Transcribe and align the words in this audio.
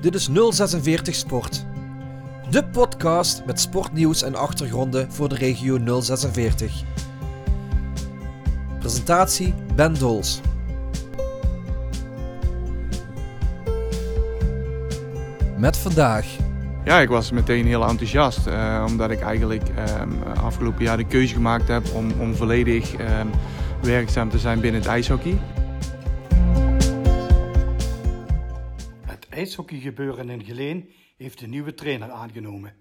Dit 0.00 0.14
is 0.14 0.28
046 0.50 1.14
Sport. 1.14 1.64
De 2.50 2.64
podcast 2.64 3.42
met 3.46 3.60
sportnieuws 3.60 4.22
en 4.22 4.34
achtergronden 4.34 5.12
voor 5.12 5.28
de 5.28 5.34
regio 5.34 6.00
046. 6.00 6.82
Presentatie 8.78 9.54
Ben 9.74 9.94
Dols. 9.98 10.40
Met 15.56 15.76
vandaag. 15.76 16.26
Ja, 16.84 17.00
ik 17.00 17.08
was 17.08 17.30
meteen 17.30 17.66
heel 17.66 17.88
enthousiast. 17.88 18.46
eh, 18.46 18.84
omdat 18.88 19.10
ik 19.10 19.20
eigenlijk 19.20 19.68
ehm, 19.68 20.08
afgelopen 20.42 20.84
jaar 20.84 20.96
de 20.96 21.04
keuze 21.06 21.34
gemaakt 21.34 21.68
heb 21.68 21.82
om, 21.94 22.10
om 22.20 22.34
volledig 22.34 22.94
ehm, 22.94 23.26
werkzaam 23.82 24.30
te 24.30 24.38
zijn 24.38 24.60
binnen 24.60 24.80
het 24.80 24.90
ijshockey. 24.90 25.38
IJshockeygebeuren 29.38 30.30
in 30.30 30.44
Geleen 30.44 30.90
heeft 31.16 31.40
een 31.40 31.50
nieuwe 31.50 31.74
trainer 31.74 32.10
aangenomen. 32.10 32.74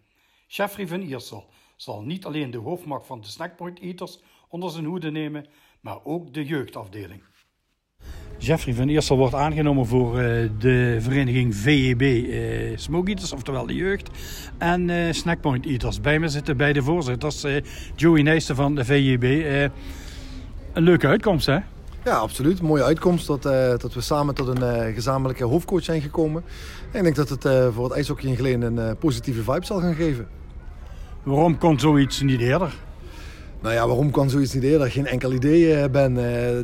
Jeffrey 0.47 0.87
van 0.87 1.01
Iersel 1.01 1.45
zal 1.75 2.01
niet 2.01 2.25
alleen 2.25 2.51
de 2.51 2.57
hoofdmacht 2.57 3.05
van 3.05 3.21
de 3.21 3.27
Snackpoint 3.27 3.79
Eaters 3.79 4.19
onder 4.49 4.71
zijn 4.71 4.85
hoede 4.85 5.11
nemen, 5.11 5.45
maar 5.81 6.03
ook 6.03 6.33
de 6.33 6.45
jeugdafdeling. 6.45 7.23
Jeffrey 8.37 8.73
van 8.73 8.87
Iersel 8.87 9.17
wordt 9.17 9.33
aangenomen 9.33 9.85
voor 9.85 10.19
eh, 10.19 10.49
de 10.59 10.97
vereniging 10.99 11.55
VEB 11.55 12.01
eh 12.01 12.77
Smoke 12.77 13.09
Eaters, 13.09 13.33
oftewel 13.33 13.65
de 13.65 13.75
jeugd, 13.75 14.09
en 14.57 14.89
eh, 14.89 15.11
Snackpoint 15.11 15.65
Eaters. 15.65 16.01
Bij 16.01 16.19
me 16.19 16.27
zitten 16.27 16.57
beide 16.57 16.83
voorzitters, 16.83 17.45
Joey 17.95 18.21
Nijsten 18.21 18.55
van 18.55 18.75
de 18.75 18.85
VEB. 18.85 19.23
Een 20.73 20.83
leuke 20.83 21.07
uitkomst, 21.07 21.45
hè? 21.45 21.59
Ja, 22.07 22.17
absoluut. 22.17 22.61
Mooie 22.61 22.83
uitkomst 22.83 23.27
dat, 23.27 23.45
eh, 23.45 23.77
dat 23.77 23.93
we 23.93 24.01
samen 24.01 24.35
tot 24.35 24.47
een 24.47 24.63
eh, 24.63 24.93
gezamenlijke 24.93 25.43
hoofdcoach 25.43 25.83
zijn 25.83 26.01
gekomen. 26.01 26.43
En 26.91 26.97
ik 26.97 27.03
denk 27.03 27.15
dat 27.15 27.29
het 27.29 27.45
eh, 27.45 27.67
voor 27.73 27.83
het 27.83 27.93
ijshockey 27.93 28.29
in 28.29 28.35
Geleen 28.35 28.61
een 28.61 28.97
positieve 28.97 29.43
vibe 29.43 29.65
zal 29.65 29.79
gaan 29.79 29.95
geven. 29.95 30.27
Waarom 31.23 31.57
kon 31.57 31.79
zoiets 31.79 32.21
niet 32.21 32.39
eerder? 32.39 32.75
Nou 33.61 33.73
ja, 33.73 33.87
waarom 33.87 34.11
kan 34.11 34.29
zoiets 34.29 34.53
niet 34.53 34.63
eerder? 34.63 34.91
Geen 34.91 35.05
enkel 35.05 35.33
idee, 35.33 35.89
Ben. 35.89 36.17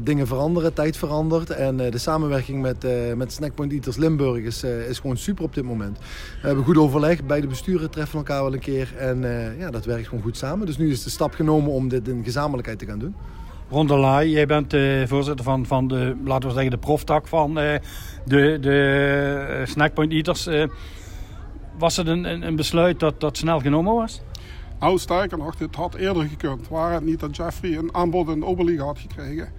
Dingen 0.04 0.28
veranderen, 0.28 0.73
tijd 0.73 0.98
verandert. 0.98 1.50
En 1.50 1.78
de 1.78 1.98
samenwerking 1.98 2.62
met, 2.62 2.86
met 3.16 3.32
Snackpoint 3.32 3.72
Eaters 3.72 3.98
Limburg 3.98 4.44
is, 4.44 4.64
is 4.64 5.00
gewoon 5.00 5.17
super 5.17 5.44
op 5.44 5.54
dit 5.54 5.64
moment. 5.64 5.98
We 6.42 6.48
hebben 6.48 6.64
goed 6.64 6.78
overleg. 6.78 7.23
Beide 7.23 7.48
besturen 7.48 7.89
treffen 7.89 8.17
elkaar 8.17 8.44
wel 8.44 8.54
een 8.54 8.60
keer. 8.60 8.94
En 8.98 9.22
ja, 9.60 9.72
dat 9.72 9.86
werkt 9.86 10.08
gewoon 10.08 10.23
goed 10.23 10.38
samen. 10.38 10.66
Dus 10.66 10.78
nu 10.78 10.92
is 10.92 11.04
de 11.04 11.10
stap 11.10 11.34
genomen 11.34 11.72
om 11.72 11.88
dit 11.88 12.08
in 12.08 12.23
gezamenlijkheid 12.23 12.80
te 12.80 12.86
gaan 12.86 13.00
doen. 13.00 13.16
Ron 13.74 13.88
de 13.88 13.98
Laai, 13.98 14.30
jij 14.30 14.46
bent 14.46 14.74
eh, 14.74 14.82
voorzitter 15.06 15.46
van, 15.46 15.66
van 15.66 15.88
de, 15.88 16.16
laten 16.26 16.48
we 16.48 16.54
zeggen, 16.54 16.72
de 16.72 16.78
proftak 16.78 17.28
van 17.28 17.60
eh, 17.60 17.80
de, 18.26 18.58
de 18.62 19.58
eh, 19.60 19.66
Snackpoint 19.66 20.12
Eaters. 20.12 20.50
Was 21.78 21.98
het 21.98 22.08
een, 22.08 22.48
een, 22.48 22.56
besluit 22.56 23.00
dat, 23.00 23.20
dat 23.20 23.38
snel 23.38 23.60
genomen 23.60 23.94
was? 23.94 24.22
Nou, 24.80 24.98
sterker 24.98 25.38
nog, 25.38 25.56
dit 25.56 25.76
had 25.76 25.96
eerder 25.96 26.24
gekund. 26.24 26.68
Waar 26.68 26.94
het 26.94 27.06
niet 27.06 27.20
dat 27.20 27.36
Jeffrey 27.36 27.78
een 27.78 27.94
aanbod 27.94 28.30
in 28.30 28.40
de 28.40 28.46
Oberliga 28.46 28.84
had 28.84 29.00
gekregen. 29.00 29.50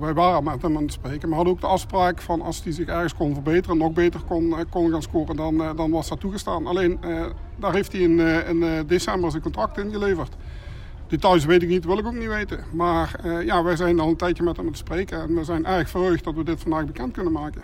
Wij 0.00 0.14
waren 0.14 0.44
met 0.44 0.62
hem 0.62 0.76
aan 0.76 0.82
het 0.82 0.92
spreken, 0.92 1.28
maar 1.28 1.36
hadden 1.36 1.54
ook 1.54 1.60
de 1.60 1.66
afspraak 1.66 2.20
van 2.20 2.40
als 2.40 2.62
hij 2.62 2.72
zich 2.72 2.86
ergens 2.86 3.14
kon 3.14 3.34
verbeteren, 3.34 3.78
nog 3.78 3.92
beter 3.92 4.20
kon, 4.20 4.54
kon 4.70 4.90
gaan 4.90 5.02
scoren, 5.02 5.36
dan, 5.36 5.76
dan 5.76 5.90
was 5.90 6.08
dat 6.08 6.20
toegestaan. 6.20 6.66
Alleen, 6.66 6.98
daar 7.56 7.72
heeft 7.72 7.92
hij 7.92 8.00
in, 8.00 8.18
in 8.48 8.86
december 8.86 9.30
zijn 9.30 9.42
contract 9.42 9.78
ingeleverd. 9.78 10.36
Details 11.12 11.44
weet 11.44 11.62
ik 11.62 11.68
niet, 11.68 11.84
wil 11.84 11.98
ik 11.98 12.06
ook 12.06 12.14
niet 12.14 12.28
weten. 12.28 12.58
Maar 12.72 13.14
eh, 13.24 13.42
ja, 13.44 13.62
wij 13.62 13.76
zijn 13.76 14.00
al 14.00 14.08
een 14.08 14.16
tijdje 14.16 14.42
met 14.42 14.56
hem 14.56 14.64
aan 14.64 14.70
het 14.72 14.80
spreken 14.80 15.20
en 15.20 15.34
we 15.34 15.44
zijn 15.44 15.66
erg 15.66 15.90
verheugd 15.90 16.24
dat 16.24 16.34
we 16.34 16.44
dit 16.44 16.60
vandaag 16.60 16.84
bekend 16.84 17.12
kunnen 17.12 17.32
maken. 17.32 17.62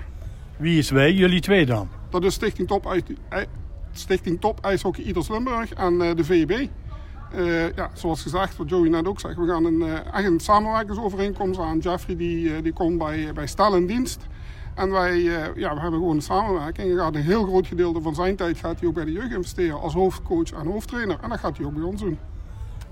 Wie 0.56 0.78
is 0.78 0.90
wij? 0.90 1.12
Jullie 1.12 1.40
twee 1.40 1.66
dan? 1.66 1.88
Dat 2.10 2.24
is 2.24 2.34
Stichting 2.34 2.68
Top, 2.68 2.86
IJ 2.86 3.02
I- 3.34 3.46
Stichting 3.92 4.40
Top 4.40 4.60
IJshockey 4.64 5.04
Ieders 5.04 5.28
Limburg 5.28 5.72
en 5.72 6.00
eh, 6.02 6.14
de 6.16 6.24
VEB. 6.24 6.50
Eh, 6.50 7.74
ja, 7.74 7.90
zoals 7.92 8.22
gezegd, 8.22 8.56
wat 8.56 8.68
Joey 8.68 8.88
net 8.88 9.06
ook 9.06 9.20
zegt, 9.20 9.36
we 9.36 9.46
gaan 9.46 9.64
een, 9.64 9.82
echt 10.12 10.26
een 10.26 10.40
samenwerkingsovereenkomst 10.40 11.60
aan. 11.60 11.78
Jeffrey 11.78 12.16
die, 12.16 12.62
die 12.62 12.72
komt 12.72 12.98
bij, 12.98 13.32
bij 13.34 13.46
Stel 13.46 13.76
in 13.76 13.86
dienst. 13.86 14.26
En 14.74 14.90
wij 14.90 15.18
ja, 15.54 15.74
we 15.74 15.80
hebben 15.80 16.00
gewoon 16.00 16.14
een 16.16 16.22
samenwerking. 16.22 16.88
Hij 16.88 16.96
gaat 16.98 17.14
een 17.14 17.22
heel 17.22 17.44
groot 17.44 17.66
gedeelte 17.66 18.00
van 18.00 18.14
zijn 18.14 18.36
tijd 18.36 18.58
gaat 18.58 18.78
hij 18.80 18.88
ook 18.88 18.94
bij 18.94 19.04
de 19.04 19.12
jeugd 19.12 19.30
investeren 19.32 19.80
als 19.80 19.94
hoofdcoach 19.94 20.52
en 20.52 20.66
hoofdtrainer. 20.66 21.18
En 21.22 21.28
dat 21.28 21.38
gaat 21.38 21.56
hij 21.56 21.66
ook 21.66 21.74
bij 21.74 21.82
ons 21.82 22.00
doen. 22.00 22.18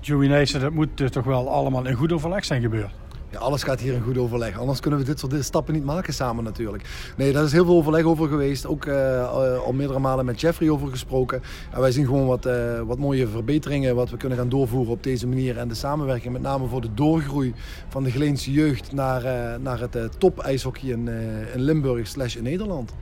Joey 0.00 0.26
Nijssen, 0.26 0.60
dat 0.60 0.72
moet 0.72 1.12
toch 1.12 1.24
wel 1.24 1.50
allemaal 1.50 1.86
in 1.86 1.94
goed 1.94 2.12
overleg 2.12 2.44
zijn 2.44 2.62
gebeurd? 2.62 2.92
Ja, 3.30 3.38
alles 3.38 3.62
gaat 3.62 3.80
hier 3.80 3.94
in 3.94 4.02
goed 4.02 4.18
overleg. 4.18 4.58
Anders 4.58 4.80
kunnen 4.80 5.00
we 5.00 5.06
dit 5.06 5.18
soort 5.18 5.44
stappen 5.44 5.74
niet 5.74 5.84
maken 5.84 6.14
samen 6.14 6.44
natuurlijk. 6.44 7.12
Nee, 7.16 7.32
daar 7.32 7.44
is 7.44 7.52
heel 7.52 7.64
veel 7.64 7.76
overleg 7.76 8.04
over 8.04 8.28
geweest. 8.28 8.66
Ook 8.66 8.84
eh, 8.84 9.20
eh, 9.20 9.58
al 9.58 9.72
meerdere 9.72 9.98
malen 9.98 10.24
met 10.24 10.40
Jeffrey 10.40 10.70
over 10.70 10.88
gesproken. 10.88 11.42
En 11.72 11.80
wij 11.80 11.90
zien 11.90 12.04
gewoon 12.04 12.26
wat, 12.26 12.46
eh, 12.46 12.80
wat 12.80 12.98
mooie 12.98 13.28
verbeteringen 13.28 13.94
wat 13.94 14.10
we 14.10 14.16
kunnen 14.16 14.38
gaan 14.38 14.48
doorvoeren 14.48 14.92
op 14.92 15.02
deze 15.02 15.26
manier. 15.26 15.58
En 15.58 15.68
de 15.68 15.74
samenwerking 15.74 16.32
met 16.32 16.42
name 16.42 16.66
voor 16.66 16.80
de 16.80 16.94
doorgroei 16.94 17.54
van 17.88 18.02
de 18.02 18.10
Geleense 18.10 18.52
jeugd 18.52 18.92
naar, 18.92 19.22
naar 19.60 19.80
het 19.80 20.20
top 20.20 20.38
ijshockey 20.38 20.88
in, 20.88 21.08
in 21.54 21.60
Limburg 21.60 22.06
slash 22.06 22.36
in 22.36 22.42
Nederland. 22.42 22.92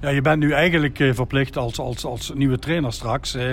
Ja, 0.00 0.08
je 0.08 0.20
bent 0.20 0.38
nu 0.38 0.52
eigenlijk 0.52 1.00
eh, 1.00 1.14
verplicht 1.14 1.56
als, 1.56 1.78
als, 1.78 2.04
als 2.04 2.32
nieuwe 2.34 2.58
trainer 2.58 2.92
straks 2.92 3.34
eh, 3.34 3.50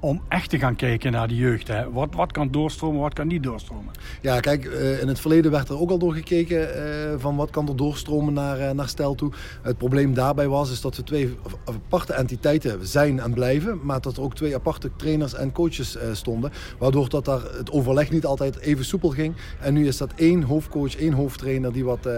om 0.00 0.22
echt 0.28 0.50
te 0.50 0.58
gaan 0.58 0.76
kijken 0.76 1.12
naar 1.12 1.28
de 1.28 1.34
jeugd. 1.34 1.68
Hè. 1.68 1.92
Wat, 1.92 2.14
wat 2.14 2.32
kan 2.32 2.50
doorstromen, 2.50 3.00
wat 3.00 3.12
kan 3.12 3.26
niet 3.26 3.42
doorstromen? 3.42 3.94
Ja, 4.20 4.40
kijk, 4.40 4.64
eh, 4.64 5.00
in 5.00 5.08
het 5.08 5.20
verleden 5.20 5.50
werd 5.50 5.68
er 5.68 5.80
ook 5.80 5.90
al 5.90 5.98
door 5.98 6.14
gekeken 6.14 6.74
eh, 6.74 7.14
van 7.18 7.36
wat 7.36 7.50
kan 7.50 7.68
er 7.68 7.76
doorstromen 7.76 8.32
naar, 8.32 8.74
naar 8.74 8.88
Stel 8.88 9.14
toe. 9.14 9.32
Het 9.62 9.78
probleem 9.78 10.14
daarbij 10.14 10.48
was 10.48 10.70
is 10.70 10.80
dat 10.80 10.96
we 10.96 11.02
twee 11.02 11.36
aparte 11.64 12.12
entiteiten 12.12 12.86
zijn 12.86 13.20
en 13.20 13.34
blijven, 13.34 13.80
maar 13.82 14.00
dat 14.00 14.16
er 14.16 14.22
ook 14.22 14.34
twee 14.34 14.54
aparte 14.54 14.90
trainers 14.96 15.34
en 15.34 15.52
coaches 15.52 15.96
stonden, 16.12 16.52
waardoor 16.78 17.08
dat 17.08 17.24
daar 17.24 17.42
het 17.56 17.70
overleg 17.70 18.10
niet 18.10 18.24
altijd 18.24 18.58
even 18.58 18.84
soepel 18.84 19.08
ging. 19.08 19.34
En 19.60 19.74
nu 19.74 19.86
is 19.86 19.96
dat 19.96 20.12
één 20.16 20.42
hoofdcoach, 20.42 20.96
één 20.96 21.12
hoofdtrainer 21.12 21.72
die 21.72 21.84
wat 21.84 22.08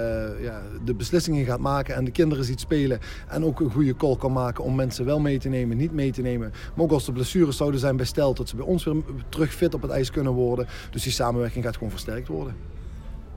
ja, 0.40 0.62
de 0.84 0.94
beslissingen 0.94 1.44
gaat 1.44 1.60
maken 1.60 1.94
en 1.94 2.04
de 2.04 2.10
kinderen 2.10 2.44
ziet 2.44 2.60
spelen 2.60 2.98
en 3.28 3.44
ook 3.44 3.60
een 3.68 3.74
goede 3.74 3.96
call 3.96 4.16
kan 4.16 4.32
maken 4.32 4.64
om 4.64 4.74
mensen 4.74 5.04
wel 5.04 5.20
mee 5.20 5.38
te 5.38 5.48
nemen, 5.48 5.76
niet 5.76 5.92
mee 5.92 6.12
te 6.12 6.22
nemen. 6.22 6.52
Maar 6.74 6.84
ook 6.84 6.92
als 6.92 7.06
er 7.06 7.12
blessures 7.12 7.56
zouden 7.56 7.80
zijn 7.80 7.96
bij 7.96 8.06
Stel, 8.06 8.34
dat 8.34 8.48
ze 8.48 8.56
bij 8.56 8.64
ons 8.64 8.84
weer 8.84 9.02
terug 9.28 9.54
fit 9.54 9.74
op 9.74 9.82
het 9.82 9.90
ijs 9.90 10.10
kunnen 10.10 10.32
worden. 10.32 10.66
Dus 10.90 11.02
die 11.02 11.12
samenwerking 11.12 11.64
gaat 11.64 11.74
gewoon 11.74 11.90
versterkt 11.90 12.28
worden. 12.28 12.77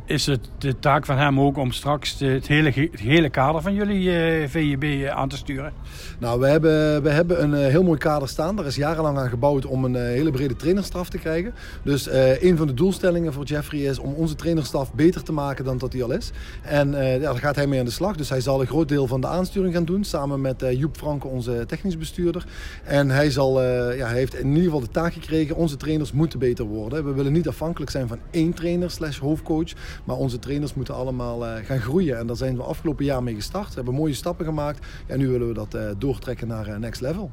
Is 0.06 0.26
het 0.26 0.50
de 0.58 0.80
taak 0.80 1.06
van 1.06 1.18
hem 1.18 1.40
ook 1.40 1.58
om 1.58 1.72
straks 1.72 2.20
het 2.20 2.48
hele, 2.48 2.72
het 2.92 3.00
hele 3.00 3.30
kader 3.30 3.62
van 3.62 3.74
jullie 3.74 4.16
eh, 4.16 4.50
VJB 4.50 4.84
eh, 4.84 5.08
aan 5.08 5.30
te 5.30 5.38
sturen? 5.38 5.74
Nou, 6.20 6.40
we 6.40 6.48
hebben, 6.48 7.04
we 7.04 7.10
hebben 7.10 7.44
een 7.44 7.54
eh, 7.54 7.68
heel 7.68 7.84
mooi 7.84 7.98
kader 7.98 8.28
staan. 8.28 8.56
Daar 8.56 8.66
is 8.66 8.76
jarenlang 8.76 9.18
aan 9.18 9.30
gebouwd 9.30 9.66
om 9.66 9.86
een 9.86 9.96
hele 9.96 10.32
brede 10.32 10.56
trainerstaf 10.56 11.10
te 11.10 11.18
krijgen. 11.18 11.54
Dus 11.84 12.10
een 12.40 12.58
van 12.58 12.68
de 12.68 12.74
doelstellingen 12.74 13.34
voor 13.34 13.44
Jeffrey 13.44 13.80
is 13.80 14.00
om 14.00 14.14
onze 14.14 14.36
trainerstaf 14.36 14.94
beter 14.94 15.24
te 15.24 15.32
maken 15.32 15.66
dan 15.66 15.78
dat 15.78 15.94
hij 15.94 16.04
al 16.04 16.12
is. 16.12 16.32
En 16.62 16.92
ja, 16.92 17.18
daar 17.18 17.38
gaat 17.38 17.56
hij 17.56 17.68
mee 17.68 17.80
aan 17.80 17.86
de 17.86 17.92
slag. 17.92 18.16
Dus 18.16 18.30
hij 18.30 18.42
zal 18.42 18.62
een 18.62 18.68
groot 18.68 18.90
deel 18.90 19.08
van 19.08 19.22
de 19.22 19.28
aansturing 19.28 19.74
gaan 19.74 19.86
doen. 19.86 20.04
Samen 20.04 20.42
met 20.42 20.66
Joep 20.70 20.98
Franke, 20.98 21.28
onze 21.28 21.64
technisch 21.68 21.98
bestuurder. 21.98 22.46
En 22.84 23.10
hij, 23.10 23.32
zal, 23.32 23.62
ja, 23.94 24.08
hij 24.08 24.18
heeft 24.18 24.36
in 24.36 24.48
ieder 24.48 24.64
geval 24.64 24.80
de 24.80 24.90
taak 24.92 25.14
gekregen. 25.14 25.56
Onze 25.56 25.78
trainers 25.78 26.12
moeten 26.12 26.40
beter 26.40 26.66
worden. 26.66 27.06
We 27.06 27.14
willen 27.14 27.34
niet 27.34 27.48
afhankelijk 27.48 27.92
zijn 27.92 28.08
van 28.08 28.20
één 28.32 28.54
trainer 28.54 28.92
slash 28.92 29.20
hoofdcoach. 29.20 29.74
Maar 30.04 30.16
onze 30.16 30.40
trainers 30.40 30.74
moeten 30.74 30.96
allemaal 30.96 31.46
eh, 31.48 31.66
gaan 31.66 31.80
groeien. 31.80 32.18
En 32.18 32.28
daar 32.28 32.36
zijn 32.36 32.56
we 32.56 32.64
afgelopen 32.64 33.06
jaar 33.06 33.24
mee 33.24 33.36
gestart. 33.36 33.68
We 33.70 33.76
hebben 33.76 33.94
mooie 33.94 34.14
stappen 34.14 34.46
gemaakt. 34.46 34.86
En 35.08 35.20
nu 35.20 35.28
willen 35.30 35.48
we 35.48 35.54
dat 35.54 35.74
eh, 35.74 35.82
doortrekken 35.98 36.48
naar 36.48 36.68
eh, 36.68 36.78
next 36.78 37.02
level. 37.02 37.32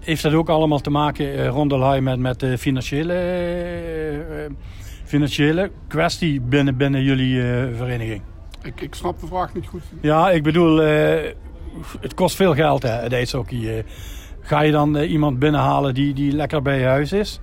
Heeft 0.00 0.22
dat 0.22 0.32
ook 0.32 0.48
allemaal 0.48 0.80
te 0.80 0.90
maken, 0.90 1.34
eh, 1.38 1.48
Ron 1.48 1.68
de 1.68 1.76
Laai, 1.76 2.00
met, 2.00 2.18
met 2.18 2.40
de 2.40 2.58
financiële, 2.58 3.14
financiële 5.04 5.70
kwestie 5.88 6.40
binnen, 6.40 6.76
binnen 6.76 7.02
jullie 7.02 7.40
eh, 7.42 7.76
vereniging? 7.76 8.22
Ik, 8.62 8.80
ik 8.80 8.94
snap 8.94 9.20
de 9.20 9.26
vraag 9.26 9.54
niet 9.54 9.66
goed. 9.66 9.82
Ja, 10.00 10.30
ik 10.30 10.42
bedoel, 10.42 10.82
eh, 10.82 11.32
het 12.00 12.14
kost 12.14 12.36
veel 12.36 12.54
geld, 12.54 12.82
hè, 12.82 12.90
het 12.90 13.12
ijshockey. 13.12 13.78
eh. 13.78 13.84
ga 14.40 14.60
je 14.60 14.72
dan 14.72 14.96
iemand 14.96 15.38
binnenhalen 15.38 15.94
die, 15.94 16.14
die 16.14 16.32
lekker 16.32 16.62
bij 16.62 16.78
je 16.78 16.84
huis 16.84 17.12
is? 17.12 17.40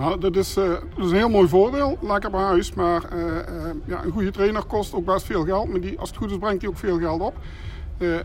Nou, 0.00 0.20
dat 0.20 0.36
is, 0.36 0.56
eh, 0.56 0.68
dat 0.68 1.04
is 1.04 1.10
een 1.10 1.16
heel 1.16 1.28
mooi 1.28 1.48
voordeel, 1.48 1.98
lekker 2.00 2.30
bij 2.30 2.40
huis. 2.40 2.74
Maar 2.74 3.04
eh, 3.04 3.38
eh, 3.38 3.74
ja, 3.84 4.04
een 4.04 4.10
goede 4.10 4.30
trainer 4.30 4.64
kost 4.64 4.94
ook 4.94 5.04
best 5.04 5.26
veel 5.26 5.44
geld. 5.44 5.68
Maar 5.68 5.80
die, 5.80 5.98
als 5.98 6.08
het 6.08 6.18
goed 6.18 6.30
is, 6.30 6.38
brengt 6.38 6.60
hij 6.60 6.70
ook 6.70 6.76
veel 6.76 6.98
geld 6.98 7.20
op. 7.20 7.34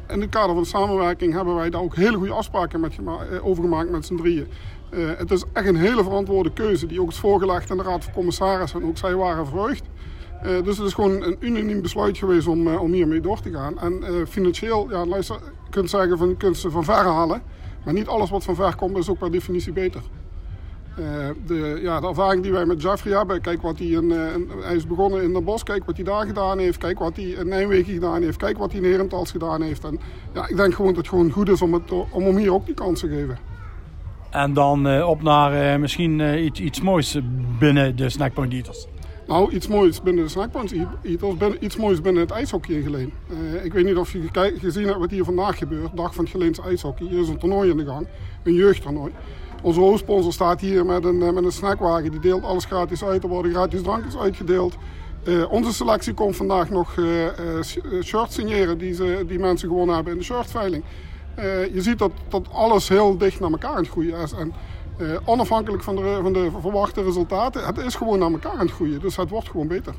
In 0.07 0.21
het 0.21 0.29
kader 0.29 0.53
van 0.53 0.63
de 0.63 0.69
samenwerking 0.69 1.33
hebben 1.33 1.55
wij 1.55 1.69
daar 1.69 1.81
ook 1.81 1.95
hele 1.95 2.17
goede 2.17 2.33
afspraken 2.33 2.79
met 2.79 2.95
over 3.41 3.63
gemaakt 3.63 3.89
met 3.89 4.05
z'n 4.05 4.15
drieën. 4.15 4.47
Het 4.95 5.31
is 5.31 5.43
echt 5.53 5.67
een 5.67 5.75
hele 5.75 6.03
verantwoorde 6.03 6.53
keuze 6.53 6.85
die 6.85 7.01
ook 7.01 7.09
is 7.09 7.17
voorgelegd 7.17 7.71
aan 7.71 7.77
de 7.77 7.83
Raad 7.83 8.03
van 8.03 8.13
Commissarissen. 8.13 8.81
En 8.81 8.87
ook 8.87 8.97
zij 8.97 9.15
waren 9.15 9.47
verheugd. 9.47 9.83
Dus 10.63 10.77
het 10.77 10.87
is 10.87 10.93
gewoon 10.93 11.23
een 11.23 11.37
unaniem 11.39 11.81
besluit 11.81 12.17
geweest 12.17 12.47
om, 12.47 12.67
om 12.67 12.91
hiermee 12.91 13.21
door 13.21 13.41
te 13.41 13.51
gaan. 13.51 13.79
En 13.79 14.27
financieel, 14.27 14.89
ja, 14.89 15.03
je 15.03 15.39
kunt 15.69 15.89
zeggen 15.89 16.17
van 16.17 16.35
je 16.37 16.55
ze 16.55 16.69
van 16.69 16.83
ver 16.83 17.05
halen. 17.05 17.41
Maar 17.85 17.93
niet 17.93 18.07
alles 18.07 18.29
wat 18.29 18.43
van 18.43 18.55
ver 18.55 18.75
komt 18.75 18.97
is 18.97 19.09
ook 19.09 19.17
per 19.17 19.31
definitie 19.31 19.73
beter. 19.73 20.01
De, 21.45 21.79
ja, 21.81 21.99
de 21.99 22.07
ervaring 22.07 22.43
die 22.43 22.51
wij 22.51 22.65
met 22.65 22.81
Jeffrey 22.81 23.17
hebben, 23.17 23.41
kijk 23.41 23.61
wat 23.61 23.77
hij 23.77 23.87
in, 23.87 24.11
hij 24.61 24.75
is 24.75 24.87
begonnen 24.87 25.23
in 25.23 25.33
Den 25.33 25.43
Bosch, 25.43 25.63
kijk 25.63 25.85
wat 25.85 25.95
hij 25.95 26.05
daar 26.05 26.25
gedaan 26.25 26.59
heeft, 26.59 26.77
kijk 26.77 26.99
wat 26.99 27.15
hij 27.15 27.25
in 27.25 27.47
Nijmegen 27.47 27.93
gedaan 27.93 28.21
heeft, 28.21 28.37
kijk 28.37 28.57
wat 28.57 28.71
hij 28.71 28.81
in 28.81 28.91
Herentals 28.91 29.31
gedaan 29.31 29.61
heeft. 29.61 29.83
En 29.83 29.99
ja, 30.33 30.47
ik 30.47 30.55
denk 30.55 30.73
gewoon 30.73 30.93
dat 30.93 30.97
het 30.97 31.07
gewoon 31.07 31.31
goed 31.31 31.49
is 31.49 31.61
om, 31.61 31.73
het, 31.73 31.91
om 32.09 32.23
hem 32.23 32.37
hier 32.37 32.53
ook 32.53 32.65
die 32.65 32.75
kans 32.75 32.99
te 32.99 33.07
geven. 33.07 33.37
En 34.29 34.53
dan 34.53 35.03
op 35.03 35.21
naar 35.21 35.79
misschien 35.79 36.19
iets, 36.45 36.59
iets 36.59 36.81
moois 36.81 37.19
binnen 37.59 37.95
de 37.95 38.09
Snackpoint 38.09 38.53
Eaters. 38.53 38.87
Nou, 39.27 39.51
iets 39.51 39.67
moois 39.67 40.01
binnen 40.01 40.23
de 40.23 40.29
Snackpoint 40.29 40.73
Eaters, 41.03 41.59
iets 41.59 41.77
moois 41.77 42.01
binnen 42.01 42.21
het 42.21 42.31
ijshockey 42.31 42.75
in 42.75 42.83
Geleen. 42.83 43.13
ik 43.63 43.73
weet 43.73 43.85
niet 43.85 43.95
of 43.95 44.11
je 44.11 44.51
gezien 44.59 44.85
hebt 44.85 44.99
wat 44.99 45.11
hier 45.11 45.23
vandaag 45.23 45.57
gebeurt, 45.57 45.95
dag 45.95 46.15
van 46.15 46.23
het 46.23 46.33
Geleens 46.33 46.59
ijshockey. 46.59 47.07
Hier 47.07 47.21
is 47.21 47.27
een 47.27 47.37
toernooi 47.37 47.69
in 47.69 47.77
de 47.77 47.85
gang, 47.85 48.07
een 48.43 48.53
jeugdtoernooi. 48.53 49.11
Onze 49.61 49.79
hoofdsponsor 49.79 50.33
staat 50.33 50.61
hier 50.61 50.85
met 50.85 51.03
een, 51.05 51.17
met 51.17 51.43
een 51.43 51.51
snackwagen. 51.51 52.11
Die 52.11 52.19
deelt 52.19 52.43
alles 52.43 52.65
gratis 52.65 53.03
uit. 53.03 53.23
Er 53.23 53.29
worden 53.29 53.51
gratis 53.51 53.81
drankjes 53.81 54.17
uitgedeeld. 54.17 54.75
Uh, 55.23 55.51
onze 55.51 55.73
selectie 55.73 56.13
komt 56.13 56.35
vandaag 56.35 56.69
nog 56.69 56.95
uh, 56.95 57.27
shirts 58.03 58.35
signeren 58.35 58.77
die, 58.77 58.93
ze, 58.93 59.23
die 59.27 59.39
mensen 59.39 59.67
gewonnen 59.67 59.95
hebben 59.95 60.13
in 60.13 60.19
de 60.19 60.25
shirtveiling. 60.25 60.83
je 61.73 61.81
ziet 61.81 61.99
dat, 61.99 62.11
dat 62.29 62.47
alles 62.51 62.89
heel 62.89 63.17
dicht 63.17 63.39
naar 63.39 63.51
elkaar 63.51 63.71
aan 63.71 63.77
het 63.77 63.89
groeien 63.89 64.17
is. 64.19 64.31
En 64.31 64.53
onafhankelijk 65.25 65.83
van 65.83 65.95
de, 65.95 66.19
van 66.21 66.33
de 66.33 66.49
verwachte 66.61 67.03
resultaten, 67.03 67.65
het 67.65 67.77
is 67.77 67.95
gewoon 67.95 68.19
naar 68.19 68.31
elkaar 68.31 68.51
aan 68.51 68.65
het 68.65 68.71
groeien. 68.71 68.99
Dus 68.99 69.15
het 69.15 69.29
wordt 69.29 69.49
gewoon 69.49 69.67
beter. 69.67 69.93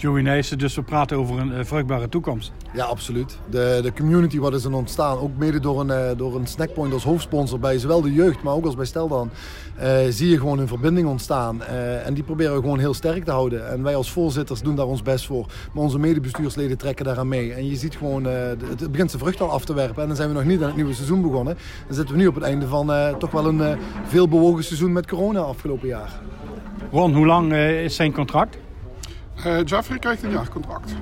Joey 0.00 0.22
Nijssen, 0.22 0.58
dus 0.58 0.74
we 0.74 0.82
praten 0.82 1.16
over 1.16 1.38
een 1.38 1.52
uh, 1.52 1.58
vruchtbare 1.62 2.08
toekomst. 2.08 2.52
Ja, 2.72 2.84
absoluut. 2.84 3.38
De, 3.50 3.78
de 3.82 3.92
community 3.92 4.38
wat 4.38 4.54
is 4.54 4.64
er 4.64 4.74
ontstaan, 4.74 5.18
ook 5.18 5.30
mede 5.36 5.60
door 5.60 5.80
een, 5.80 5.88
uh, 5.88 6.16
door 6.16 6.36
een 6.36 6.46
Snackpoint 6.46 6.92
als 6.92 7.04
hoofdsponsor 7.04 7.58
bij 7.58 7.78
zowel 7.78 8.02
de 8.02 8.12
jeugd, 8.12 8.42
maar 8.42 8.54
ook 8.54 8.64
als 8.64 8.74
bij 8.74 8.84
Steldan, 8.84 9.30
uh, 9.80 9.98
zie 10.08 10.28
je 10.28 10.38
gewoon 10.38 10.58
een 10.58 10.68
verbinding 10.68 11.08
ontstaan. 11.08 11.62
en 12.04 12.14
die 12.14 12.22
proberen 12.22 12.54
we 12.54 12.60
gewoon 12.60 12.78
heel 12.78 12.94
sterk 12.94 13.24
te 13.24 13.30
houden. 13.30 13.70
En 13.70 13.82
wij 13.82 13.96
als 13.96 14.10
voorzitters 14.10 14.62
doen 14.62 14.74
daar 14.74 14.86
ons 14.86 15.02
best 15.02 15.26
voor. 15.26 15.46
Maar 15.72 15.82
onze 15.82 15.98
medebestuursleden 15.98 16.78
trekken 16.78 17.04
daaraan 17.04 17.28
mee. 17.28 17.52
En 17.52 17.66
je 17.66 17.76
ziet 17.76 17.96
gewoon, 17.96 18.24
het 18.24 18.90
begint 18.90 19.10
zijn 19.10 19.22
vrucht 19.22 19.40
al 19.40 19.50
af 19.50 19.64
te 19.64 19.74
werpen. 19.74 20.02
En 20.02 20.08
dan 20.08 20.16
zijn 20.16 20.28
we 20.28 20.34
nog 20.34 20.44
niet 20.44 20.60
aan 20.60 20.66
het 20.66 20.76
nieuwe 20.76 20.94
seizoen 20.94 21.22
begonnen. 21.22 21.56
Dan 21.86 21.94
zitten 21.94 22.14
we 22.14 22.20
nu 22.20 22.26
op 22.26 22.34
het 22.34 22.44
einde 22.44 22.66
van 22.66 22.90
toch 23.18 23.30
wel 23.30 23.46
een 23.46 23.78
veel 24.06 24.28
bewogen 24.28 24.64
seizoen 24.64 24.92
met 24.92 25.06
corona 25.06 25.40
afgelopen 25.40 25.88
jaar. 25.88 26.20
Ron, 26.90 27.14
hoe 27.14 27.26
lang 27.26 27.52
is 27.54 27.96
zijn 27.96 28.12
contract? 28.12 28.58
Uh, 29.46 29.64
Jeffrey 29.64 29.98
krijgt 29.98 30.22
een 30.22 30.30
jaarcontract. 30.30 30.94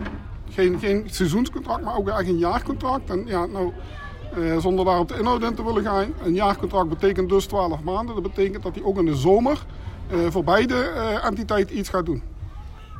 Geen, 0.51 0.79
geen 0.79 1.05
seizoenscontract, 1.11 1.85
maar 1.85 1.97
ook 1.97 2.09
eigenlijk 2.09 2.29
een 2.29 2.51
jaarcontract. 2.51 3.11
En 3.11 3.23
ja, 3.27 3.47
nou, 3.47 3.73
uh, 4.39 4.59
zonder 4.59 4.85
daar 4.85 4.99
op 4.99 5.09
de 5.09 5.19
inhoud 5.19 5.43
in 5.43 5.55
te 5.55 5.65
willen 5.65 5.83
gaan. 5.83 6.13
Een 6.25 6.35
jaarcontract 6.35 6.89
betekent 6.89 7.29
dus 7.29 7.47
12 7.47 7.83
maanden. 7.83 8.15
Dat 8.15 8.35
betekent 8.35 8.63
dat 8.63 8.75
hij 8.75 8.85
ook 8.85 8.99
in 8.99 9.05
de 9.05 9.17
zomer 9.17 9.65
uh, 10.13 10.19
voor 10.29 10.45
beide 10.45 10.75
entiteiten 11.23 11.79
iets 11.79 11.89
gaat 11.89 12.07
doen. 12.07 12.23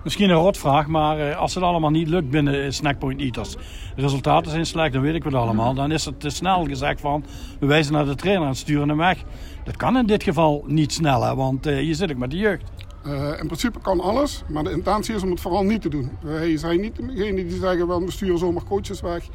Misschien 0.05 0.31
een 0.31 0.37
rotvraag, 0.37 0.87
maar 0.87 1.35
als 1.35 1.55
het 1.55 1.65
allemaal 1.65 1.91
niet 1.91 2.09
lukt 2.09 2.31
binnen 2.31 2.75
Snackpoint 2.75 3.21
Eaters, 3.21 3.53
de 3.97 4.03
resultaten 4.03 4.51
zijn 4.51 4.67
slecht, 4.67 4.93
dan 4.93 5.03
weet 5.03 5.15
ik 5.15 5.25
het 5.25 5.35
allemaal. 5.35 5.75
Dan 5.75 5.91
is 5.91 6.05
het 6.05 6.21
te 6.21 6.31
snel 6.31 6.65
gezegd 6.65 7.01
van, 7.01 7.25
we 7.61 7.67
wijzen 7.67 7.93
naar 7.93 8.05
de 8.05 8.15
trainer 8.15 8.49
en 8.49 8.55
sturen 8.55 8.89
hem 8.89 8.99
weg. 8.99 9.25
Dat 9.65 9.77
kan 9.77 9.97
in 9.97 10.07
dit 10.07 10.23
geval 10.23 10.65
niet 10.67 10.93
sneller, 10.93 11.37
want 11.37 11.65
je 11.65 11.95
zit 11.95 12.11
ook 12.11 12.17
met 12.17 12.31
de 12.31 12.37
jeugd. 12.37 12.71
Uh, 13.09 13.41
in 13.41 13.47
principe 13.47 13.81
kan 13.81 14.01
alles, 14.01 14.43
maar 14.49 14.65
de 14.65 14.71
intentie 14.71 15.15
is 15.15 15.23
om 15.23 15.31
het 15.31 15.41
vooral 15.41 15.63
niet 15.63 15.83
te 15.83 15.89
doen. 15.89 16.11
Wij 16.21 16.57
zijn 16.57 16.81
niet 16.81 16.97
degene 16.97 17.47
die 17.47 17.59
zeggen, 17.59 18.05
we 18.05 18.11
sturen 18.11 18.39
zomaar 18.39 18.65
coaches 18.65 19.01
weg. 19.01 19.29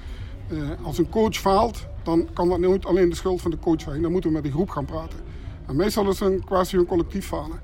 Uh, 0.47 0.69
als 0.83 0.97
een 0.97 1.09
coach 1.09 1.35
faalt, 1.35 1.87
dan 2.03 2.27
kan 2.33 2.49
dat 2.49 2.59
nooit 2.59 2.85
alleen 2.85 3.09
de 3.09 3.15
schuld 3.15 3.41
van 3.41 3.51
de 3.51 3.59
coach 3.59 3.81
zijn. 3.81 4.01
Dan 4.01 4.11
moeten 4.11 4.29
we 4.29 4.35
met 4.35 4.45
de 4.45 4.51
groep 4.51 4.69
gaan 4.69 4.85
praten. 4.85 5.19
En 5.67 5.75
meestal 5.75 6.09
is 6.09 6.19
het 6.19 6.31
een 6.31 6.43
kwestie 6.43 6.77
van 6.77 6.87
collectief 6.87 7.25
falen. 7.25 7.59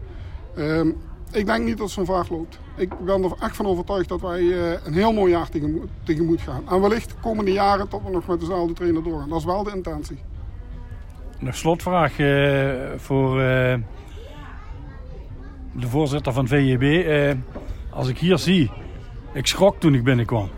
Uh, 0.58 0.94
ik 1.32 1.46
denk 1.46 1.66
niet 1.66 1.78
dat 1.78 1.90
zo'n 1.90 2.06
vraag 2.06 2.30
loopt. 2.30 2.60
Ik 2.76 3.00
ben 3.06 3.24
er 3.24 3.34
echt 3.40 3.56
van 3.56 3.66
overtuigd 3.66 4.10
dat 4.10 4.22
wij 4.22 4.42
uh, 4.42 4.72
een 4.84 4.94
heel 4.94 5.14
mooi 5.14 5.32
jaar 5.32 5.50
tegemoet, 5.50 5.90
tegemoet 6.04 6.42
gaan. 6.42 6.64
En 6.70 6.82
wellicht 6.82 7.10
de 7.10 7.16
komende 7.22 7.52
jaren 7.52 7.88
tot 7.88 8.04
we 8.04 8.10
nog 8.10 8.28
met 8.28 8.40
dezelfde 8.40 8.74
trainer 8.74 9.04
doorgaan. 9.04 9.30
Dat 9.30 9.40
is 9.40 9.46
wel 9.46 9.64
de 9.64 9.72
intentie. 9.76 10.20
Nog 11.40 11.56
slotvraag 11.56 12.16
voor 12.98 13.42
de 15.74 15.88
voorzitter 15.88 16.34
van 16.34 16.48
VJB. 16.48 16.82
Eh, 16.82 17.32
als 17.90 18.08
ik 18.08 18.18
hier 18.18 18.38
zie, 18.38 18.72
ik 19.34 19.48
schrok 19.48 19.80
toen 19.80 19.94
ik 19.94 20.04
binnenkwam. 20.04 20.50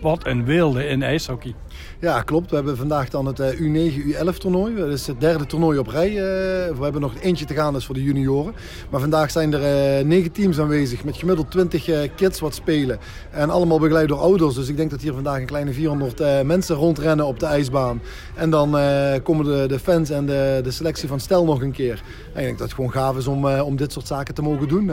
Wat 0.00 0.26
een 0.26 0.44
wilde 0.44 0.86
in 0.86 1.02
ijshockey. 1.02 1.54
Ja, 2.00 2.22
klopt. 2.22 2.50
We 2.50 2.56
hebben 2.56 2.76
vandaag 2.76 3.08
dan 3.08 3.26
het 3.26 3.56
U9, 3.56 3.92
U11 3.98 4.36
toernooi. 4.38 4.76
Dat 4.76 4.88
is 4.88 5.06
het 5.06 5.20
derde 5.20 5.46
toernooi 5.46 5.78
op 5.78 5.86
rij. 5.86 6.08
Eh, 6.08 6.76
we 6.76 6.82
hebben 6.82 7.00
nog 7.00 7.12
eentje 7.20 7.44
te 7.44 7.54
gaan, 7.54 7.72
dus 7.72 7.86
voor 7.86 7.94
de 7.94 8.02
junioren. 8.02 8.54
Maar 8.90 9.00
vandaag 9.00 9.30
zijn 9.30 9.52
er 9.52 9.62
eh, 9.62 10.04
negen 10.04 10.32
teams 10.32 10.60
aanwezig 10.60 11.04
met 11.04 11.16
gemiddeld 11.16 11.50
20 11.50 11.88
eh, 11.88 12.08
kids 12.16 12.40
wat 12.40 12.54
spelen. 12.54 12.98
En 13.30 13.50
allemaal 13.50 13.78
begeleid 13.78 14.08
door 14.08 14.18
ouders. 14.18 14.54
Dus 14.54 14.68
ik 14.68 14.76
denk 14.76 14.90
dat 14.90 15.00
hier 15.00 15.12
vandaag 15.12 15.40
een 15.40 15.46
kleine 15.46 15.72
400 15.72 16.44
mensen 16.44 16.76
rondrennen 16.76 17.26
op 17.26 17.40
de 17.40 17.46
ijsbaan. 17.46 18.00
En 18.34 18.50
dan 18.50 18.70
komen 19.22 19.44
de, 19.44 19.64
de 19.68 19.78
fans 19.78 20.10
en 20.10 20.26
de, 20.26 20.60
de 20.62 20.70
selectie 20.70 21.08
van 21.08 21.20
Stel 21.20 21.44
nog 21.44 21.62
een 21.62 21.72
keer. 21.72 22.02
En 22.32 22.40
ik 22.40 22.44
denk 22.44 22.58
dat 22.58 22.66
het 22.66 22.76
gewoon 22.76 22.92
gaaf 22.92 23.16
is 23.16 23.26
om, 23.26 23.46
om 23.46 23.76
dit 23.76 23.92
soort 23.92 24.06
zaken 24.06 24.34
te 24.34 24.42
mogen 24.42 24.68
doen 24.68 24.90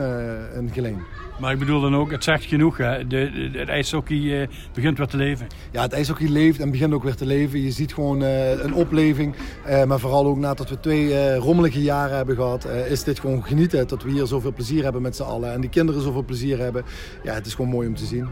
in 0.54 0.70
Geleen. 0.72 1.02
Maar 1.40 1.52
ik 1.52 1.58
bedoel 1.58 1.80
dan 1.80 1.96
ook, 1.96 2.10
het 2.10 2.24
zegt 2.24 2.44
genoeg. 2.44 2.76
Hè? 2.76 3.06
De, 3.06 3.30
de, 3.52 3.58
het 3.58 3.68
ijshockey 3.68 4.48
begint 4.74 4.98
weer 4.98 5.06
te 5.06 5.16
leven. 5.16 5.46
Ja, 5.72 5.82
het 5.82 5.92
ijshockey 5.92 6.28
leeft 6.28 6.60
en 6.60 6.70
begint 6.76 6.94
ook 6.94 7.02
weer 7.02 7.14
te 7.14 7.26
leven. 7.26 7.62
Je 7.62 7.70
ziet 7.70 7.94
gewoon 7.94 8.22
uh, 8.22 8.62
een 8.62 8.74
opleving. 8.74 9.34
Uh, 9.68 9.84
maar 9.84 9.98
vooral 9.98 10.26
ook 10.26 10.36
nadat 10.36 10.68
we 10.68 10.80
twee 10.80 11.34
rommelige 11.34 11.82
jaren 11.82 12.16
hebben 12.16 12.34
gehad, 12.34 12.64
is 12.64 13.04
dit 13.04 13.20
gewoon 13.20 13.44
genieten. 13.44 13.88
Dat 13.88 14.02
we 14.02 14.10
hier 14.10 14.26
zoveel 14.26 14.52
plezier 14.52 14.82
hebben 14.82 15.02
met 15.02 15.16
z'n 15.16 15.22
allen. 15.22 15.52
En 15.52 15.60
die 15.60 15.70
kinderen 15.70 16.02
zoveel 16.02 16.24
plezier 16.24 16.58
hebben. 16.58 16.84
Ja, 17.22 17.34
het 17.34 17.46
is 17.46 17.54
gewoon 17.54 17.70
mooi 17.70 17.88
om 17.88 17.94
te 17.94 18.04
zien. 18.04 18.28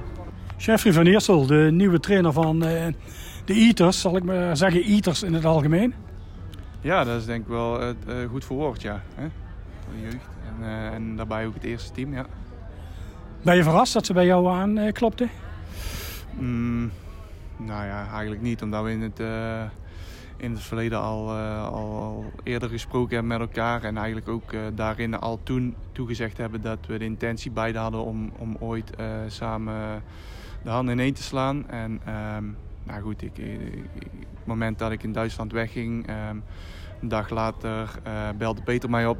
Jeffrey 0.56 0.92
van 0.92 1.06
Eersel, 1.06 1.46
de 1.46 1.68
nieuwe 1.72 2.00
trainer 2.00 2.32
van 2.32 2.58
de 2.58 2.94
Eaters. 3.46 4.00
Zal 4.00 4.16
ik 4.16 4.24
maar 4.24 4.56
zeggen, 4.56 4.82
Eaters 4.82 5.22
in 5.22 5.34
het 5.34 5.44
algemeen? 5.44 5.94
Ja, 6.80 7.04
dat 7.04 7.20
is 7.20 7.26
denk 7.26 7.42
ik 7.42 7.48
wel 7.48 7.94
goed 8.30 8.44
verwoord, 8.44 8.82
ja. 8.82 9.02
Hè? 9.14 9.26
Voor 9.84 9.94
de 9.94 10.00
jeugd. 10.00 10.28
En, 10.60 10.92
en 10.92 11.16
daarbij 11.16 11.46
ook 11.46 11.54
het 11.54 11.64
eerste 11.64 11.92
team, 11.92 12.14
ja. 12.14 12.26
Ben 13.42 13.56
je 13.56 13.62
verrast 13.62 13.92
dat 13.92 14.06
ze 14.06 14.12
bij 14.12 14.26
jou 14.26 14.48
aanklopten? 14.48 15.30
Mm, 16.38 16.90
nou 17.56 17.86
ja, 17.86 18.08
eigenlijk 18.10 18.42
niet. 18.42 18.62
Omdat 18.62 18.84
we 18.84 18.90
in 18.90 19.02
het, 19.02 19.20
uh, 19.20 19.62
in 20.36 20.50
het 20.50 20.62
verleden 20.62 21.00
al, 21.00 21.36
uh, 21.36 21.68
al, 21.68 22.00
al, 22.00 22.32
eerder 22.42 22.68
gesproken 22.68 23.14
hebben 23.14 23.38
met 23.38 23.48
elkaar. 23.48 23.82
En 23.82 23.96
eigenlijk 23.96 24.28
ook 24.28 24.52
uh, 24.52 24.60
daarin 24.74 25.18
al 25.18 25.40
toen 25.42 25.74
toegezegd 25.92 26.36
hebben 26.36 26.62
dat 26.62 26.78
we 26.86 26.98
de 26.98 27.04
intentie 27.04 27.50
beide 27.50 27.78
hadden 27.78 28.04
om, 28.04 28.32
om 28.38 28.56
ooit 28.60 28.90
samen 29.26 30.02
de 30.62 30.70
handen 30.70 30.94
in 30.98 31.04
één 31.04 31.14
te 31.14 31.22
slaan. 31.22 31.70
En 31.70 32.00
um, 32.36 32.56
nou 32.82 33.02
goed, 33.02 33.22
ik, 33.22 33.36
het 33.36 34.46
moment 34.46 34.78
dat 34.78 34.92
ik 34.92 35.02
in 35.02 35.12
Duitsland 35.12 35.52
wegging, 35.52 36.08
um, 36.08 36.42
een 37.00 37.08
dag 37.08 37.30
later 37.30 37.90
belde 38.36 38.62
Peter 38.62 38.90
mij 38.90 39.06
op. 39.06 39.18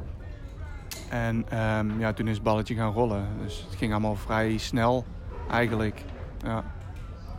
En 1.09 1.59
um, 1.59 1.99
ja, 1.99 2.13
toen 2.13 2.27
is 2.27 2.33
het 2.35 2.43
balletje 2.43 2.75
gaan 2.75 2.93
rollen. 2.93 3.27
Dus 3.41 3.65
het 3.69 3.75
ging 3.75 3.91
allemaal 3.91 4.15
vrij 4.15 4.57
snel 4.57 5.05
eigenlijk. 5.49 6.01
Ja. 6.37 6.74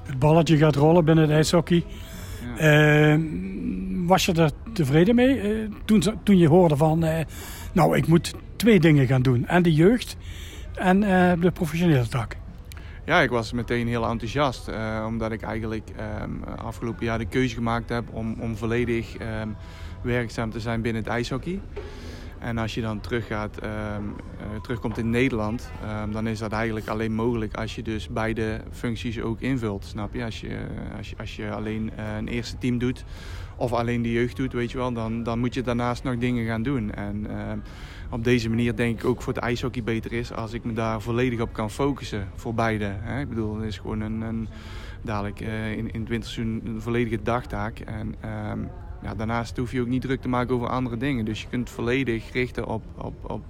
Het 0.07 0.19
balletje 0.19 0.57
gaat 0.57 0.77
rollen 0.77 1.05
binnen 1.05 1.25
het 1.25 1.33
ijshockey. 1.33 1.85
Ja. 2.59 3.15
Uh, 3.15 3.21
was 4.07 4.27
je 4.27 4.33
er 4.33 4.51
tevreden 4.73 5.15
mee 5.15 5.43
uh, 5.43 5.71
toen, 5.85 6.03
toen 6.23 6.39
je 6.39 6.49
hoorde 6.49 6.77
van... 6.77 7.05
Uh, 7.05 7.19
nou, 7.73 7.97
ik 7.97 8.07
moet 8.07 8.35
twee 8.57 8.81
dingen 8.81 9.07
gaan 9.07 9.23
doen. 9.23 9.47
En 9.47 9.63
de 9.63 9.75
jeugd 9.75 10.17
en 10.75 11.03
eh, 11.03 11.41
de 11.41 11.51
professionele 11.51 12.09
tak. 12.09 12.37
Ja, 13.05 13.21
ik 13.21 13.31
was 13.31 13.53
meteen 13.53 13.89
heel 13.89 14.07
enthousiast. 14.07 14.71
omdat 15.07 15.33
ik 15.33 15.43
eigenlijk 15.43 15.89
um, 16.23 16.43
afgelopen 16.65 17.05
jaar 17.05 17.19
de 17.19 17.27
keuze 17.27 17.55
gemaakt 17.55 17.89
heb 17.89 18.05
om, 18.11 18.37
om 18.41 18.57
volledig 18.57 19.15
um, 19.43 19.57
werkzaam 20.03 20.51
te 20.51 20.61
zijn 20.61 20.81
binnen 20.81 21.03
het 21.03 21.11
ijshockey. 21.11 21.61
En 22.47 22.59
als 22.59 22.75
je 22.75 22.81
dan 22.81 23.01
teruggaat, 23.01 23.63
um, 23.63 23.71
uh, 23.71 24.61
terugkomt 24.63 24.99
in 24.99 25.11
Nederland, 25.11 25.71
um, 26.03 26.13
dan 26.13 26.27
is 26.27 26.39
dat 26.39 26.53
eigenlijk 26.53 26.89
alleen 26.89 27.15
mogelijk 27.15 27.55
als 27.55 27.75
je 27.75 27.83
dus 27.83 28.09
beide 28.09 28.61
functies 28.73 29.21
ook 29.21 29.41
invult. 29.41 29.85
Snap 29.85 30.15
je? 30.15 30.25
Als 30.25 30.41
je, 30.41 30.59
als 30.97 31.11
je, 31.11 31.17
als 31.19 31.37
je 31.37 31.51
alleen 31.51 31.91
uh, 31.99 32.17
een 32.17 32.29
eerste 32.29 32.59
team 32.59 32.79
doet 32.79 33.05
of 33.57 33.73
alleen 33.73 34.03
de 34.03 34.13
jeugd 34.13 34.37
doet, 34.37 34.53
weet 34.53 34.71
je 34.71 34.79
wel, 34.79 34.93
dan, 34.93 35.23
dan 35.23 35.39
moet 35.39 35.55
je 35.55 35.63
daarnaast 35.63 36.03
nog 36.05 36.19
dingen 36.19 36.47
gaan 36.47 36.63
doen. 36.63 36.95
En 36.95 37.27
uh, 37.31 37.53
op 38.11 38.25
deze 38.25 38.49
manier 38.49 38.77
denk 38.77 38.99
ik 38.99 39.05
ook 39.05 39.23
voor 39.23 39.33
het 39.33 39.43
ijshockey 39.43 39.83
beter 39.83 40.13
is 40.13 40.33
als 40.33 40.53
ik 40.53 40.65
me 40.65 40.73
daar 40.73 41.01
volledig 41.01 41.41
op 41.41 41.53
kan 41.53 41.71
focussen 41.71 42.29
voor 42.35 42.55
beide. 42.55 42.93
Hè? 42.99 43.21
Ik 43.21 43.29
bedoel, 43.29 43.57
het 43.57 43.67
is 43.67 43.79
gewoon 43.79 44.01
een, 44.01 44.21
een 44.21 44.49
dadelijk 45.03 45.41
in, 45.41 45.93
in 45.93 46.01
het 46.01 46.09
winterseizoen 46.09 46.63
een 46.65 46.81
volledige 46.81 47.23
dagtaak. 47.23 47.79
En, 47.79 48.15
ja, 49.03 49.15
daarnaast 49.15 49.57
hoef 49.57 49.73
je 49.73 49.81
ook 49.81 49.87
niet 49.87 50.03
druk 50.03 50.21
te 50.21 50.29
maken 50.29 50.55
over 50.55 50.69
andere 50.69 50.97
dingen. 50.97 51.25
Dus 51.25 51.41
je 51.41 51.49
kunt 51.49 51.71
volledig 51.71 52.33
richten 52.33 52.67
op, 52.67 52.83
op, 52.97 53.31
op, 53.31 53.45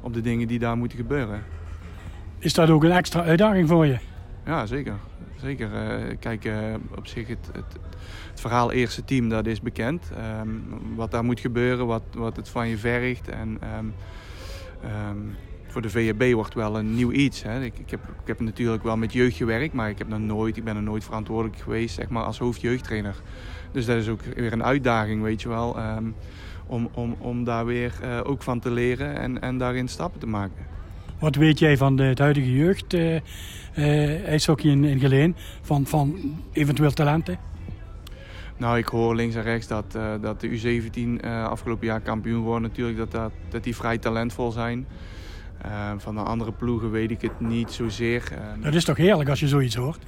op 0.00 0.14
de 0.14 0.20
dingen 0.20 0.48
die 0.48 0.58
daar 0.58 0.76
moeten 0.76 0.98
gebeuren. 0.98 1.42
Is 2.38 2.54
dat 2.54 2.70
ook 2.70 2.84
een 2.84 2.90
extra 2.90 3.22
uitdaging 3.22 3.68
voor 3.68 3.86
je? 3.86 3.98
Ja, 4.44 4.66
zeker. 4.66 4.94
zeker. 5.36 5.68
kijk, 6.18 6.48
op 6.96 7.06
zich 7.06 7.28
het, 7.28 7.50
het, 7.52 7.64
het, 8.30 8.40
verhaal 8.40 8.72
eerste 8.72 9.04
team, 9.04 9.28
dat 9.28 9.46
is 9.46 9.60
bekend. 9.60 10.10
Ehm, 10.16 10.48
wat 10.94 11.10
daar 11.10 11.24
moet 11.24 11.40
gebeuren, 11.40 11.86
wat, 11.86 12.02
wat 12.12 12.36
het 12.36 12.48
van 12.48 12.68
je 12.68 12.78
vergt. 12.78 13.28
En 13.28 13.58
ehm, 13.60 13.86
ehm, 14.82 15.18
voor 15.74 15.82
de 15.82 15.90
VHB 15.90 16.32
wordt 16.32 16.54
wel 16.54 16.78
een 16.78 16.94
nieuw 16.94 17.10
iets. 17.10 17.42
Hè. 17.42 17.62
Ik, 17.62 17.78
ik, 17.78 17.90
heb, 17.90 18.00
ik 18.04 18.26
heb 18.26 18.40
natuurlijk 18.40 18.82
wel 18.82 18.96
met 18.96 19.12
jeugd 19.12 19.36
gewerkt, 19.36 19.74
maar 19.74 19.90
ik, 19.90 19.98
heb 19.98 20.08
nog 20.08 20.18
nooit, 20.18 20.56
ik 20.56 20.64
ben 20.64 20.76
er 20.76 20.82
nooit 20.82 21.04
verantwoordelijk 21.04 21.60
geweest 21.60 21.94
zeg 21.94 22.08
maar, 22.08 22.22
als 22.22 22.38
hoofdjeugdtrainer. 22.38 23.14
Dus 23.74 23.86
dat 23.86 23.96
is 23.96 24.08
ook 24.08 24.20
weer 24.36 24.52
een 24.52 24.64
uitdaging, 24.64 25.22
weet 25.22 25.42
je 25.42 25.48
wel. 25.48 25.76
om, 26.66 26.88
om, 26.94 27.16
om 27.18 27.44
daar 27.44 27.66
weer 27.66 27.92
ook 28.24 28.42
van 28.42 28.60
te 28.60 28.70
leren 28.70 29.18
en, 29.18 29.40
en 29.40 29.58
daarin 29.58 29.88
stappen 29.88 30.20
te 30.20 30.26
maken. 30.26 30.66
Wat 31.18 31.34
weet 31.34 31.58
jij 31.58 31.76
van 31.76 31.96
de, 31.96 32.02
het 32.02 32.18
huidige 32.18 32.52
jeugd, 32.52 32.94
uh, 32.94 33.20
ijshockey 34.26 34.70
in, 34.70 34.84
in 34.84 35.00
Geleen, 35.00 35.36
van, 35.62 35.86
van 35.86 36.18
eventueel 36.52 36.92
talenten? 36.92 37.38
Nou, 38.56 38.78
ik 38.78 38.86
hoor 38.86 39.14
links 39.14 39.34
en 39.34 39.42
rechts 39.42 39.66
dat, 39.66 39.84
uh, 39.96 40.12
dat 40.20 40.40
de 40.40 40.80
U17 41.20 41.26
afgelopen 41.26 41.86
jaar 41.86 42.00
kampioen 42.00 42.42
wordt 42.42 42.62
natuurlijk, 42.62 42.98
dat, 42.98 43.10
dat, 43.10 43.32
dat 43.48 43.64
die 43.64 43.76
vrij 43.76 43.98
talentvol 43.98 44.50
zijn. 44.50 44.86
van 45.96 46.14
de 46.14 46.20
andere 46.20 46.52
ploegen 46.52 46.90
weet 46.90 47.10
ik 47.10 47.20
het 47.20 47.40
niet 47.40 47.70
zozeer. 47.70 48.32
dat 48.60 48.74
is 48.74 48.84
toch 48.84 48.96
heerlijk 48.96 49.28
als 49.28 49.40
je 49.40 49.48
zoiets 49.48 49.74
hoort? 49.74 49.98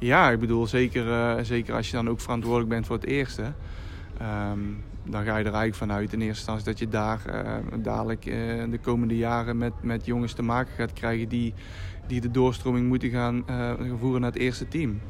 Ja, 0.00 0.30
ik 0.30 0.40
bedoel, 0.40 0.66
zeker, 0.66 1.44
zeker 1.44 1.74
als 1.74 1.90
je 1.90 1.96
dan 1.96 2.08
ook 2.08 2.20
verantwoordelijk 2.20 2.70
bent 2.70 2.86
voor 2.86 2.96
het 2.96 3.06
eerste. 3.06 3.52
Ehm, 4.18 4.58
dan 5.04 5.24
ga 5.24 5.36
je 5.36 5.44
er 5.44 5.52
eigenlijk 5.52 5.74
vanuit 5.74 6.12
in 6.12 6.20
eerste 6.20 6.36
instantie 6.36 6.64
dat 6.64 6.78
je 6.78 6.88
daar 6.88 7.20
uh, 7.28 7.82
dadelijk 7.82 8.26
uh, 8.26 8.34
de 8.70 8.78
komende 8.82 9.16
jaren 9.16 9.58
met, 9.58 9.72
met 9.80 10.06
jongens 10.06 10.32
te 10.32 10.42
maken 10.42 10.74
gaat 10.74 10.92
krijgen 10.92 11.28
die, 11.28 11.54
die 12.06 12.20
de 12.20 12.30
doorstroming 12.30 12.88
moeten 12.88 13.10
gaan 13.10 13.44
voeren 13.98 14.20
naar 14.20 14.30
het 14.30 14.40
eerste 14.40 14.68
team. 14.68 15.00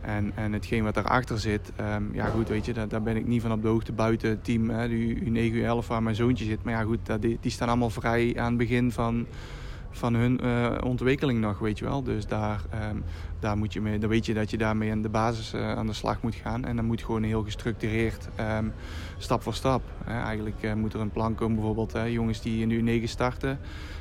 En, 0.00 0.32
en 0.34 0.52
hetgeen 0.52 0.84
wat 0.84 0.94
daarachter 0.94 1.38
zit, 1.38 1.72
um, 1.96 2.10
ja 2.12 2.26
goed, 2.26 2.48
weet 2.48 2.66
je, 2.66 2.72
daar, 2.72 3.02
ben 3.02 3.16
ik 3.16 3.26
niet 3.26 3.42
van 3.42 3.52
op 3.52 3.62
de 3.62 3.68
hoogte 3.68 3.92
buiten 3.92 4.30
het 4.30 4.44
team, 4.44 4.70
hè, 4.70 4.88
de 4.88 5.16
U9, 5.16 5.54
U11 5.54 5.86
waar 5.86 6.02
mijn 6.02 6.16
zoontje 6.16 6.44
zit. 6.44 6.62
Maar 6.62 6.72
ja 6.72 6.82
goed, 6.82 6.98
die, 7.20 7.38
die 7.40 7.50
staan 7.50 7.68
allemaal 7.68 7.90
vrij 7.90 8.34
aan 8.36 8.48
het 8.48 8.56
begin 8.56 8.92
van, 8.92 9.26
van 9.90 10.14
hun 10.14 10.40
uh, 10.44 10.70
ontwikkeling 10.84 11.40
nog, 11.40 11.58
weet 11.58 11.78
je 11.78 11.84
wel. 11.84 12.02
Dus 12.02 12.26
daar, 12.26 12.60
um, 12.90 13.02
daar 13.38 13.56
moet 13.56 13.72
je 13.72 13.80
mee, 13.80 13.98
dan 13.98 14.08
weet 14.08 14.26
je 14.26 14.34
dat 14.34 14.50
je 14.50 14.58
daarmee 14.58 14.90
aan 14.90 15.02
de 15.02 15.08
basis 15.08 15.54
uh, 15.54 15.76
aan 15.76 15.86
de 15.86 15.92
slag 15.92 16.22
moet 16.22 16.34
gaan. 16.34 16.64
En 16.64 16.76
dan 16.76 16.84
moet 16.84 17.02
gewoon 17.02 17.22
heel 17.22 17.42
gestructureerd, 17.42 18.28
um, 18.58 18.72
stap 19.18 19.42
voor 19.42 19.54
stap. 19.54 19.82
Hè. 20.04 20.22
Eigenlijk 20.22 20.56
uh, 20.60 20.74
moet 20.74 20.94
er 20.94 21.00
een 21.00 21.10
plan 21.10 21.34
komen, 21.34 21.56
bijvoorbeeld 21.56 21.92
hè, 21.92 22.02
jongens 22.02 22.40
die 22.40 22.66
in 22.66 23.00
U9 23.00 23.04
starten. 23.04 23.58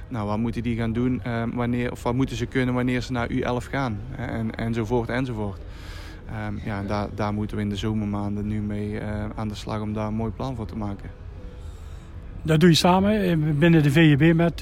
Nou, 0.07 0.27
wat 0.27 0.37
moeten 0.37 0.63
die 0.63 0.77
gaan 0.77 0.93
doen? 0.93 1.21
Um, 1.27 1.55
wanneer, 1.55 1.91
of 1.91 2.03
wat 2.03 2.13
moeten 2.13 2.35
ze 2.35 2.45
kunnen 2.45 2.75
wanneer 2.75 3.01
ze 3.01 3.11
naar 3.11 3.29
U11 3.31 3.69
gaan? 3.69 3.99
En, 4.15 4.55
enzovoort, 4.55 5.09
enzovoort. 5.09 5.61
Ja, 6.63 6.83
daar, 6.83 7.07
daar 7.15 7.33
moeten 7.33 7.57
we 7.57 7.63
in 7.63 7.69
de 7.69 7.75
zomermaanden 7.75 8.47
nu 8.47 8.61
mee 8.61 9.01
aan 9.35 9.47
de 9.47 9.55
slag 9.55 9.81
om 9.81 9.93
daar 9.93 10.07
een 10.07 10.13
mooi 10.13 10.31
plan 10.31 10.55
voor 10.55 10.65
te 10.65 10.77
maken. 10.77 11.09
Dat 12.41 12.59
doe 12.59 12.69
je 12.69 12.75
samen 12.75 13.59
binnen 13.59 13.83
de 13.83 13.91
VJB 13.91 14.35
met 14.35 14.61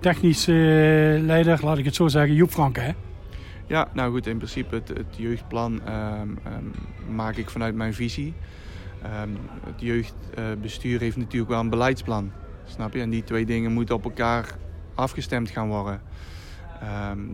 technisch 0.00 0.48
uh, 0.48 0.56
leider, 1.20 1.60
laat 1.64 1.78
ik 1.78 1.84
het 1.84 1.94
zo 1.94 2.08
zeggen, 2.08 2.34
Joep 2.34 2.50
Franke. 2.50 2.80
Hè? 2.80 2.92
Ja, 3.66 3.88
nou 3.92 4.12
goed, 4.12 4.26
in 4.26 4.36
principe 4.36 4.74
het, 4.74 4.88
het 4.88 5.16
jeugdplan 5.16 5.80
um, 5.88 6.38
um, 6.46 6.72
maak 7.14 7.36
ik 7.36 7.50
vanuit 7.50 7.74
mijn 7.74 7.94
visie. 7.94 8.34
Um, 9.22 9.36
het 9.64 9.80
jeugdbestuur 9.80 11.00
heeft 11.00 11.16
natuurlijk 11.16 11.50
wel 11.50 11.60
een 11.60 11.70
beleidsplan, 11.70 12.32
snap 12.64 12.94
je? 12.94 13.00
En 13.00 13.10
die 13.10 13.24
twee 13.24 13.46
dingen 13.46 13.72
moeten 13.72 13.94
op 13.94 14.04
elkaar 14.04 14.56
afgestemd 14.94 15.50
gaan 15.50 15.68
worden. 15.68 16.00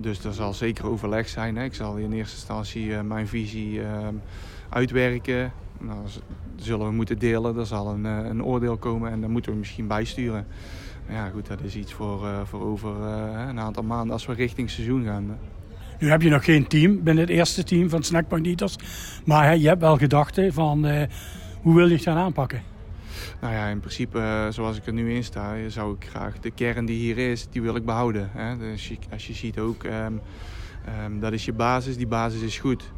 dus 0.00 0.24
er 0.24 0.32
zal 0.32 0.54
zeker 0.54 0.86
overleg 0.86 1.28
zijn. 1.28 1.56
Hè? 1.56 1.64
Ik 1.64 1.74
zal 1.74 1.96
in 1.96 2.12
eerste 2.12 2.36
instantie 2.36 2.86
uh, 2.86 3.00
mijn 3.00 3.28
visie 3.28 3.80
uitwerken. 4.68 5.52
Nou, 5.78 5.98
zullen 6.56 6.86
we 6.86 6.92
moeten 6.92 7.18
delen. 7.18 7.58
Er 7.58 7.66
zal 7.66 7.88
een, 7.88 8.04
uh, 8.04 8.18
een 8.28 8.44
oordeel 8.44 8.76
komen 8.76 9.10
en 9.10 9.20
daar 9.20 9.30
moeten 9.30 9.52
we 9.52 9.58
misschien 9.58 9.86
bijsturen 9.86 10.46
ja, 11.08 11.28
goed, 11.28 11.46
dat 11.46 11.60
is 11.62 11.76
iets 11.76 11.92
voor, 11.92 12.24
uh, 12.24 12.40
voor 12.44 12.60
over 12.60 12.90
uh, 13.00 13.44
een 13.48 13.60
aantal 13.60 13.82
maanden 13.82 14.12
als 14.12 14.26
we 14.26 14.32
richting 14.32 14.70
seizoen 14.70 15.04
gaan. 15.04 15.38
Nu 15.98 16.10
heb 16.10 16.22
je 16.22 16.30
nog 16.30 16.44
geen 16.44 16.66
team 16.66 17.02
binnen 17.02 17.24
het 17.24 17.32
eerste 17.32 17.64
team 17.64 17.88
van 17.88 18.02
Snackpoint 18.02 18.46
Eaters. 18.46 18.76
Maar 19.24 19.44
hè, 19.44 19.52
je 19.52 19.68
hebt 19.68 19.80
wel 19.80 19.96
gedachten 19.96 20.52
van 20.52 20.86
uh, 20.86 21.02
hoe 21.62 21.74
wil 21.74 21.86
je 21.86 21.94
het 21.94 22.02
gaan 22.02 22.16
aanpakken? 22.16 22.62
Nou 23.40 23.54
ja, 23.54 23.66
in 23.66 23.80
principe 23.80 24.48
zoals 24.50 24.76
ik 24.76 24.86
er 24.86 24.92
nu 24.92 25.14
in 25.14 25.24
sta, 25.24 25.68
zou 25.68 25.94
ik 25.94 26.08
graag 26.08 26.38
de 26.38 26.50
kern 26.50 26.84
die 26.84 26.98
hier 26.98 27.18
is, 27.18 27.46
die 27.50 27.62
wil 27.62 27.76
ik 27.76 27.84
behouden. 27.84 28.30
Hè? 28.32 28.58
Dus 28.58 28.88
je, 28.88 28.96
als 29.12 29.26
je 29.26 29.32
ziet 29.32 29.58
ook, 29.58 29.84
um, 29.84 30.20
um, 31.04 31.20
dat 31.20 31.32
is 31.32 31.44
je 31.44 31.52
basis, 31.52 31.96
die 31.96 32.06
basis 32.06 32.40
is 32.40 32.58
goed. 32.58 32.92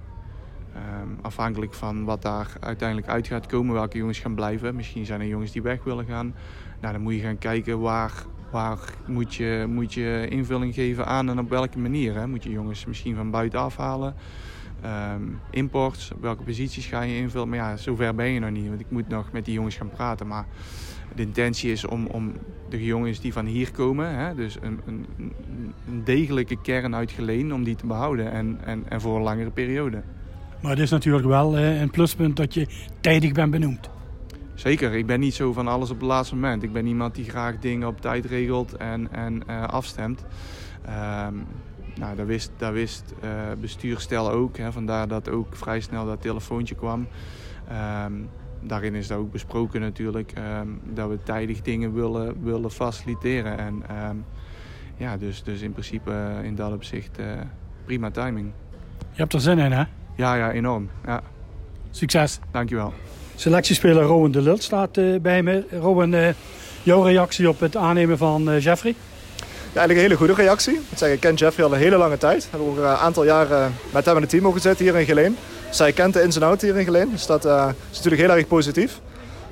Um, 0.78 1.18
afhankelijk 1.22 1.74
van 1.74 2.04
wat 2.04 2.22
daar 2.22 2.52
uiteindelijk 2.60 3.08
uit 3.08 3.26
gaat 3.26 3.46
komen, 3.46 3.74
welke 3.74 3.98
jongens 3.98 4.18
gaan 4.18 4.34
blijven. 4.34 4.76
Misschien 4.76 5.06
zijn 5.06 5.20
er 5.20 5.26
jongens 5.26 5.52
die 5.52 5.62
weg 5.62 5.84
willen 5.84 6.04
gaan. 6.04 6.34
Nou, 6.80 6.92
dan 6.92 7.02
moet 7.02 7.14
je 7.14 7.20
gaan 7.20 7.38
kijken 7.38 7.80
waar, 7.80 8.12
waar 8.50 8.78
moet, 9.06 9.34
je, 9.34 9.66
moet 9.68 9.94
je 9.94 10.26
invulling 10.28 10.74
geven 10.74 11.06
aan 11.06 11.28
en 11.28 11.38
op 11.38 11.48
welke 11.48 11.78
manier. 11.78 12.14
Hè? 12.14 12.26
Moet 12.26 12.42
je 12.42 12.50
jongens 12.50 12.86
misschien 12.86 13.16
van 13.16 13.30
buiten 13.30 13.60
afhalen? 13.60 14.14
Um, 15.14 15.40
imports, 15.50 16.12
welke 16.20 16.42
posities 16.42 16.86
ga 16.86 17.02
je 17.02 17.16
invullen? 17.16 17.48
Maar 17.48 17.58
ja, 17.58 17.76
zover 17.76 18.14
ben 18.14 18.28
je 18.28 18.40
nog 18.40 18.50
niet, 18.50 18.68
want 18.68 18.80
ik 18.80 18.90
moet 18.90 19.08
nog 19.08 19.32
met 19.32 19.44
die 19.44 19.54
jongens 19.54 19.76
gaan 19.76 19.90
praten. 19.90 20.26
Maar 20.26 20.46
de 21.14 21.22
intentie 21.22 21.72
is 21.72 21.86
om, 21.86 22.06
om 22.06 22.32
de 22.68 22.84
jongens 22.84 23.20
die 23.20 23.32
van 23.32 23.46
hier 23.46 23.70
komen, 23.70 24.14
hè, 24.14 24.34
dus 24.34 24.56
een, 24.60 24.80
een, 24.86 25.06
een 25.88 26.04
degelijke 26.04 26.60
kern 26.60 26.94
uit 26.94 27.10
Geleen, 27.10 27.54
om 27.54 27.64
die 27.64 27.76
te 27.76 27.86
behouden 27.86 28.30
en, 28.32 28.58
en, 28.64 28.84
en 28.88 29.00
voor 29.00 29.16
een 29.16 29.22
langere 29.22 29.50
periode. 29.50 30.02
Maar 30.60 30.70
het 30.70 30.80
is 30.80 30.90
natuurlijk 30.90 31.26
wel 31.26 31.56
eh, 31.56 31.80
een 31.80 31.90
pluspunt 31.90 32.36
dat 32.36 32.54
je 32.54 32.66
tijdig 33.00 33.32
bent 33.32 33.50
benoemd. 33.50 33.90
Zeker, 34.54 34.92
ik 34.92 35.06
ben 35.06 35.20
niet 35.20 35.34
zo 35.34 35.52
van 35.52 35.68
alles 35.68 35.90
op 35.90 35.96
het 35.98 36.06
laatste 36.06 36.34
moment. 36.34 36.62
Ik 36.62 36.72
ben 36.72 36.86
iemand 36.86 37.14
die 37.14 37.24
graag 37.24 37.58
dingen 37.58 37.88
op 37.88 38.00
tijd 38.00 38.24
regelt 38.24 38.76
en, 38.76 39.12
en 39.12 39.42
uh, 39.50 39.62
afstemt. 39.62 40.24
Um, 41.28 41.46
nou, 41.98 42.16
dat 42.16 42.26
wist, 42.26 42.50
dat 42.56 42.72
wist 42.72 43.14
uh, 43.24 43.30
bestuurstel 43.60 44.30
ook. 44.30 44.56
Hè, 44.56 44.72
vandaar 44.72 45.08
dat 45.08 45.28
ook 45.28 45.56
vrij 45.56 45.80
snel 45.80 46.06
dat 46.06 46.22
telefoontje 46.22 46.74
kwam. 46.74 47.06
Um, 48.04 48.28
daarin 48.60 48.94
is 48.94 49.06
dat 49.06 49.18
ook 49.18 49.32
besproken 49.32 49.80
natuurlijk. 49.80 50.32
Um, 50.60 50.80
dat 50.84 51.08
we 51.08 51.18
tijdig 51.22 51.62
dingen 51.62 51.94
willen, 51.94 52.42
willen 52.42 52.70
faciliteren. 52.70 53.58
En 53.58 53.82
ja, 54.96 55.16
dus, 55.16 55.42
dus 55.42 55.60
in 55.60 55.72
principe 55.72 56.10
uh, 56.10 56.44
in 56.44 56.54
dat 56.54 56.72
opzicht 56.72 57.18
prima 57.84 58.10
timing. 58.10 58.52
Je 58.98 59.20
hebt 59.20 59.32
er 59.32 59.40
zin 59.40 59.58
in 59.58 59.72
hè? 59.72 59.84
Ja, 60.18 60.34
ja, 60.34 60.52
enorm. 60.52 60.90
Ja. 61.06 61.20
Succes. 61.90 62.38
Dankjewel. 62.52 62.92
Selectiespeler 63.34 64.02
Rowan 64.02 64.30
de 64.30 64.42
Lult 64.42 64.62
staat 64.62 64.96
uh, 64.96 65.20
bij 65.20 65.42
me. 65.42 65.64
Rowan, 65.80 66.12
uh, 66.12 66.28
jouw 66.82 67.02
reactie 67.02 67.48
op 67.48 67.60
het 67.60 67.76
aannemen 67.76 68.18
van 68.18 68.50
uh, 68.50 68.60
Jeffrey? 68.60 68.94
Ja, 69.38 69.44
eigenlijk 69.80 69.98
een 69.98 70.04
hele 70.04 70.16
goede 70.16 70.34
reactie. 70.34 70.74
Ik, 70.74 70.98
zeg, 70.98 71.12
ik 71.12 71.20
ken 71.20 71.34
Jeffrey 71.34 71.66
al 71.66 71.72
een 71.72 71.78
hele 71.78 71.96
lange 71.96 72.18
tijd. 72.18 72.42
We 72.42 72.48
hebben 72.50 72.68
ook 72.68 72.76
een 72.76 72.84
aantal 72.84 73.24
jaren 73.24 73.74
met 73.92 74.04
hem 74.04 74.14
in 74.14 74.20
het 74.20 74.30
team 74.30 74.42
mogen 74.42 74.60
zitten 74.60 74.84
hier 74.84 74.96
in 74.96 75.06
Geleen. 75.06 75.36
Zij 75.70 75.92
kent 75.92 76.14
de 76.14 76.22
ins 76.22 76.36
en 76.36 76.42
outs 76.42 76.62
hier 76.62 76.78
in 76.78 76.84
Geleen. 76.84 77.10
Dus 77.10 77.26
dat 77.26 77.44
is 77.44 77.96
natuurlijk 77.96 78.22
heel 78.22 78.30
erg 78.30 78.46
positief. 78.46 79.00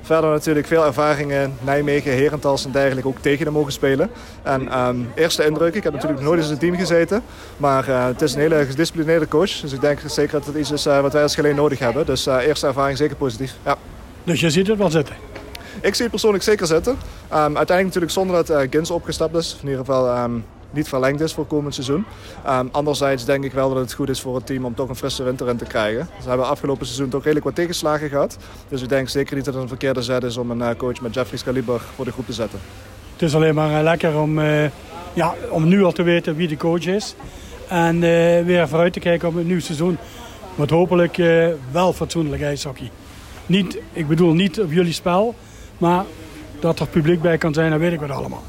Verder 0.07 0.31
natuurlijk 0.31 0.67
veel 0.67 0.85
ervaringen, 0.85 1.57
Nijmegen, 1.61 2.13
Herentals 2.13 2.65
en 2.65 2.71
dergelijke 2.71 3.09
ook 3.09 3.19
tegen 3.21 3.45
hem 3.45 3.53
mogen 3.53 3.73
spelen. 3.73 4.11
En 4.43 4.79
um, 4.79 5.09
eerste 5.15 5.45
indruk, 5.45 5.75
ik 5.75 5.83
heb 5.83 5.93
natuurlijk 5.93 6.23
nooit 6.23 6.41
in 6.41 6.47
zijn 6.47 6.59
team 6.59 6.77
gezeten. 6.77 7.23
Maar 7.57 7.89
uh, 7.89 8.05
het 8.05 8.23
is 8.23 8.35
een 8.35 8.41
hele 8.41 8.67
gedisciplineerde 8.67 9.29
coach. 9.29 9.61
Dus 9.61 9.73
ik 9.73 9.81
denk 9.81 10.01
zeker 10.07 10.33
dat 10.33 10.47
het 10.47 10.57
iets 10.57 10.71
is 10.71 10.87
uh, 10.87 11.01
wat 11.01 11.13
wij 11.13 11.23
als 11.23 11.35
Geleen 11.35 11.55
nodig 11.55 11.79
hebben. 11.79 12.07
Dus 12.07 12.27
uh, 12.27 12.47
eerste 12.47 12.67
ervaring 12.67 12.99
zeker 12.99 13.17
positief. 13.17 13.55
Ja. 13.65 13.77
Dus 14.25 14.41
je 14.41 14.51
ziet 14.51 14.67
het 14.67 14.79
wel 14.79 14.91
zitten? 14.91 15.15
Ik 15.81 15.95
zie 15.95 16.03
het 16.03 16.11
persoonlijk 16.11 16.45
zeker 16.45 16.67
zitten. 16.67 16.93
Um, 16.93 16.99
uiteindelijk 17.31 17.85
natuurlijk 17.85 18.13
zonder 18.13 18.45
dat 18.45 18.69
Gins 18.71 18.91
opgestapt 18.91 19.37
is. 19.37 19.59
In 19.63 19.69
ieder 19.69 19.85
geval 19.85 20.25
um, 20.25 20.45
niet 20.77 20.89
verlengd 20.89 21.21
is 21.21 21.33
voor 21.33 21.47
komend 21.47 21.75
seizoen. 21.75 22.05
Um, 22.49 22.69
anderzijds 22.73 23.25
denk 23.25 23.45
ik 23.45 23.53
wel 23.53 23.69
dat 23.69 23.79
het 23.79 23.93
goed 23.93 24.09
is 24.09 24.21
voor 24.21 24.35
het 24.35 24.47
team 24.47 24.65
om 24.65 24.75
toch 24.75 24.89
een 24.89 24.97
frisse 24.97 25.23
winter 25.23 25.49
in 25.49 25.57
te 25.57 25.65
krijgen. 25.65 26.09
Ze 26.23 26.29
hebben 26.29 26.47
afgelopen 26.47 26.87
seizoen 26.87 27.09
toch 27.09 27.21
redelijk 27.21 27.45
wat 27.45 27.55
tegenslagen 27.55 28.09
gehad. 28.09 28.37
Dus 28.69 28.83
ik 28.83 28.89
denk 28.89 29.09
zeker 29.09 29.37
niet 29.37 29.45
dat 29.45 29.55
het 29.55 29.63
een 29.63 29.69
verkeerde 29.69 30.03
zet 30.03 30.23
is 30.25 30.37
om 30.37 30.51
een 30.51 30.59
uh, 30.59 30.71
coach 30.77 31.01
met 31.01 31.15
Jeffrey's 31.15 31.45
kaliber 31.45 31.81
voor 31.95 32.05
de 32.05 32.13
groep 32.13 32.27
te 32.27 32.33
zetten. 32.33 32.59
Het 33.13 33.23
is 33.23 33.35
alleen 33.35 33.55
maar 33.55 33.71
uh, 33.71 33.83
lekker 33.83 34.19
om, 34.19 34.39
uh, 34.39 34.65
ja, 35.13 35.35
om 35.51 35.69
nu 35.69 35.85
al 35.85 35.93
te 35.93 36.03
weten 36.03 36.37
wie 36.37 36.49
de 36.49 36.57
coach 36.57 36.87
is. 36.87 37.15
En 37.69 38.01
weer 38.45 38.69
vooruit 38.69 38.93
te 38.93 39.01
kijken 39.01 39.29
op 39.29 39.35
een 39.35 39.47
nieuw 39.47 39.61
seizoen. 39.61 39.99
Met 40.55 40.71
hopelijk 40.71 41.17
wel 41.71 41.93
fatsoenlijk 41.93 42.43
ijshockey. 42.43 42.91
Niet, 43.47 43.79
ik 43.93 44.09
bedoel 44.09 44.33
niet 44.33 44.61
op 44.61 44.73
jullie 44.73 44.93
spel, 44.93 45.35
maar 45.79 46.05
dat 46.61 46.81
er 46.81 46.87
publiek 46.87 47.23
bij 47.23 47.39
kan 47.39 47.55
zijn, 47.55 47.71
dat 47.71 47.81
weet 47.81 47.93
ik 47.93 48.01
wat 48.01 48.11
allemaal. 48.11 48.43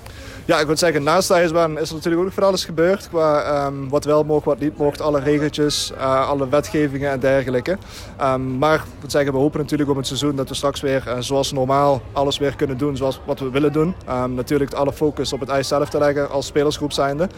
Ja, 0.48 0.60
ik 0.60 0.68
moet 0.68 0.80
zeggen, 0.80 1.04
naast 1.04 1.28
de 1.28 1.34
ijsbaan 1.34 1.80
is 1.80 1.90
er 1.90 1.96
natuurlijk 1.96 2.22
ook 2.22 2.28
nog 2.28 2.34
van 2.34 2.44
alles 2.44 2.66
gebeurd. 2.66 3.08
Qua 3.10 3.42
ehm, 3.42 3.88
wat 3.90 4.06
wel 4.06 4.24
mocht, 4.24 4.46
wat 4.46 4.60
niet 4.60 4.78
mocht, 4.78 5.02
alle 5.02 5.20
regeltjes, 5.20 5.92
uh, 5.98 6.30
alle 6.30 6.50
wetgevingen 6.50 7.12
en 7.12 7.20
dergelijke. 7.20 7.78
Um, 8.22 8.58
maar 8.58 8.76
ik 8.76 9.02
moet 9.02 9.12
zeggen, 9.12 9.32
we 9.32 9.38
hopen 9.38 9.60
natuurlijk 9.60 9.90
op 9.90 9.96
het 9.96 10.08
seizoen 10.08 10.36
dat 10.36 10.50
we 10.50 10.56
straks 10.56 10.82
weer 10.82 11.04
uh, 11.08 11.14
zoals 11.20 11.52
normaal 11.52 12.02
alles 12.12 12.38
weer 12.38 12.56
kunnen 12.56 12.78
doen 12.78 12.98
zoals 12.98 13.20
wat 13.26 13.40
we 13.40 13.50
willen 13.50 13.74
doen. 13.74 13.96
Um, 14.10 14.34
natuurlijk 14.34 14.74
alle 14.74 14.94
focus 14.94 15.34
op 15.34 15.40
het 15.40 15.50
ijs 15.50 15.68
zelf 15.68 15.90
te 15.90 15.98
leggen 15.98 16.30
als 16.30 16.46
spelersgroep 16.46 16.92
zijnde. 16.92 17.30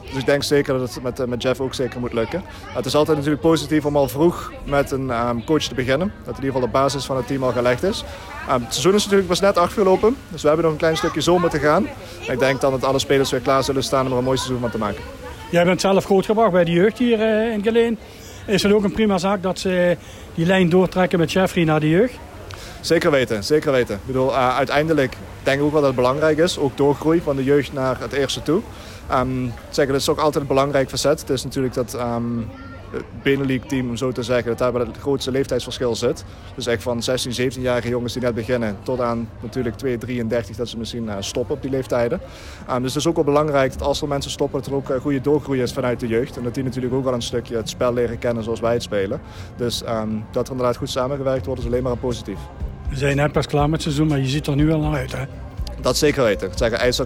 dus 0.00 0.18
ik 0.18 0.26
denk 0.26 0.42
zeker 0.42 0.78
dat 0.78 0.94
het 0.94 1.02
met, 1.02 1.20
uh, 1.20 1.26
met 1.26 1.42
Jeff 1.42 1.60
ook 1.60 1.74
zeker 1.74 2.00
moet 2.00 2.12
lukken. 2.12 2.42
het 2.66 2.86
is 2.86 2.94
altijd 2.94 3.16
natuurlijk 3.16 3.42
positief 3.42 3.84
om 3.84 3.96
al 3.96 4.08
vroeg 4.08 4.52
met 4.64 4.90
een 4.90 5.12
coach 5.44 5.62
te 5.62 5.74
beginnen. 5.74 6.12
Dat 6.18 6.36
in 6.36 6.44
ieder 6.44 6.52
geval 6.52 6.66
de 6.72 6.78
basis 6.78 7.04
van 7.04 7.16
het 7.16 7.26
team 7.26 7.42
al 7.42 7.52
gelegd 7.52 7.82
is. 7.82 8.04
het 8.46 8.62
seizoen 8.68 8.94
is 8.94 9.02
natuurlijk 9.02 9.28
pas 9.28 9.40
net 9.40 9.58
afgelopen, 9.58 10.16
dus 10.28 10.42
we 10.42 10.46
hebben 10.46 10.64
nog 10.64 10.74
een 10.74 10.80
klein 10.80 10.96
stukje 10.96 11.20
zomer 11.20 11.50
te 11.50 11.58
gaan. 11.58 11.86
Ik 12.28 12.38
denk 12.38 12.60
dan 12.60 12.70
dat 12.70 12.84
alle 12.84 12.98
spelers 12.98 13.30
weer 13.30 13.40
klaar 13.40 13.64
zullen 13.64 13.82
staan 13.82 14.06
om 14.06 14.12
er 14.12 14.18
een 14.18 14.24
mooi 14.24 14.36
seizoen 14.36 14.60
van 14.60 14.70
te 14.70 14.78
maken. 14.78 15.02
Jij 15.50 15.64
bent 15.64 15.80
zelf 15.80 16.04
grootgebracht 16.04 16.52
bij 16.52 16.64
de 16.64 16.70
jeugd 16.70 16.98
hier 16.98 17.20
eh, 17.20 17.52
in 17.52 17.62
Geleen. 17.62 17.98
Is 18.46 18.62
het 18.62 18.72
ook 18.72 18.84
een 18.84 18.92
prima 18.92 19.18
zaak 19.18 19.42
dat 19.42 19.58
ze 19.58 19.96
die 20.34 20.46
lijn 20.46 20.68
doortrekken 20.68 21.18
met 21.18 21.32
Jeffrey 21.32 21.64
naar 21.64 21.80
de 21.80 21.88
jeugd? 21.88 22.14
Zeker 22.80 23.10
weten, 23.10 23.44
zeker 23.44 23.72
weten. 23.72 23.94
Ik 23.94 24.06
bedoel, 24.06 24.28
uh, 24.28 24.56
uiteindelijk 24.56 25.16
denk 25.42 25.58
ik 25.58 25.64
ook 25.64 25.72
wel 25.72 25.80
dat 25.80 25.90
het 25.90 25.98
belangrijk 25.98 26.38
is. 26.38 26.58
Ook 26.58 26.76
doorgroei 26.76 27.20
van 27.20 27.36
de 27.36 27.44
jeugd 27.44 27.72
naar 27.72 28.00
het 28.00 28.12
eerste 28.12 28.42
toe. 28.42 28.60
Um, 29.12 29.52
zeggen, 29.70 29.92
dat 29.92 30.02
is 30.02 30.08
ook 30.08 30.18
altijd 30.18 30.42
een 30.42 30.48
belangrijk 30.48 30.88
facet. 30.88 31.20
Het 31.20 31.30
is 31.30 31.44
natuurlijk 31.44 31.74
dat 31.74 31.94
um, 31.94 32.50
het 32.90 33.04
Benelux-team, 33.22 33.88
om 33.88 33.96
zo 33.96 34.12
te 34.12 34.22
zeggen, 34.22 34.46
dat 34.46 34.58
daar 34.58 34.72
wel 34.72 34.86
het 34.86 34.96
grootste 34.96 35.30
leeftijdsverschil 35.30 35.96
zit. 35.96 36.24
Dus 36.54 36.66
echt 36.66 36.82
van 36.82 37.02
16, 37.02 37.52
17-jarige 37.52 37.88
jongens 37.88 38.12
die 38.12 38.22
net 38.22 38.34
beginnen 38.34 38.76
tot 38.82 39.00
aan 39.00 39.28
natuurlijk 39.42 39.76
2, 39.76 39.98
33 39.98 40.56
dat 40.56 40.68
ze 40.68 40.78
misschien 40.78 41.04
uh, 41.04 41.14
stoppen 41.18 41.54
op 41.54 41.62
die 41.62 41.70
leeftijden. 41.70 42.20
Um, 42.70 42.82
dus 42.82 42.94
het 42.94 43.02
is 43.02 43.08
ook 43.08 43.14
wel 43.14 43.24
belangrijk 43.24 43.72
dat 43.72 43.82
als 43.82 44.02
er 44.02 44.08
mensen 44.08 44.30
stoppen, 44.30 44.58
dat 44.58 44.68
er 44.68 44.74
ook 44.74 44.90
uh, 44.90 44.96
goede 45.00 45.20
doorgroei 45.20 45.62
is 45.62 45.72
vanuit 45.72 46.00
de 46.00 46.06
jeugd. 46.06 46.36
En 46.36 46.42
dat 46.42 46.54
die 46.54 46.64
natuurlijk 46.64 46.94
ook 46.94 47.04
wel 47.04 47.14
een 47.14 47.22
stukje 47.22 47.56
het 47.56 47.68
spel 47.68 47.92
leren 47.92 48.18
kennen 48.18 48.44
zoals 48.44 48.60
wij 48.60 48.72
het 48.72 48.82
spelen. 48.82 49.20
Dus 49.56 49.82
um, 49.88 50.24
dat 50.30 50.46
er 50.46 50.52
inderdaad 50.52 50.76
goed 50.76 50.90
samengewerkt 50.90 51.46
wordt 51.46 51.60
is 51.60 51.66
alleen 51.66 51.82
maar 51.82 51.92
een 51.92 51.98
positief. 51.98 52.38
We 52.88 52.96
zijn 52.96 53.16
net 53.16 53.32
pas 53.32 53.46
klaar 53.46 53.68
met 53.68 53.72
het 53.72 53.82
seizoen, 53.82 54.06
maar 54.06 54.18
je 54.18 54.26
ziet 54.26 54.46
er 54.46 54.56
nu 54.56 54.72
al 54.72 54.80
naar 54.80 54.94
uit 54.94 55.12
hè? 55.12 55.24
Dat 55.82 55.96
zeker 55.96 56.24
weten. 56.24 56.50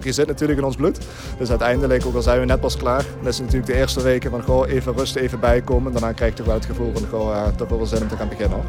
Ik 0.03 0.13
zit 0.13 0.27
natuurlijk 0.27 0.59
in 0.59 0.65
ons 0.65 0.75
bloed. 0.75 0.97
Dus 1.37 1.49
uiteindelijk, 1.49 2.05
ook 2.05 2.15
al 2.15 2.21
zijn 2.21 2.39
we 2.39 2.45
net 2.45 2.59
pas 2.59 2.77
klaar, 2.77 3.05
dan 3.17 3.27
is 3.27 3.39
natuurlijk 3.39 3.65
de 3.65 3.75
eerste 3.75 4.01
weken 4.01 4.31
van 4.31 4.65
even 4.65 4.97
rusten, 4.97 5.21
even 5.21 5.39
bijkomen. 5.39 5.91
Daarna 5.91 6.11
krijg 6.11 6.31
je 6.31 6.37
toch 6.37 6.45
wel 6.45 6.55
het 6.55 6.65
gevoel 6.65 6.91
van 6.93 7.07
gewoon 7.09 7.35
uh, 7.35 7.47
toch 7.47 7.69
wel 7.69 7.85
zin 7.85 8.01
om 8.01 8.07
te 8.07 8.15
gaan 8.15 8.29
beginnen. 8.29 8.59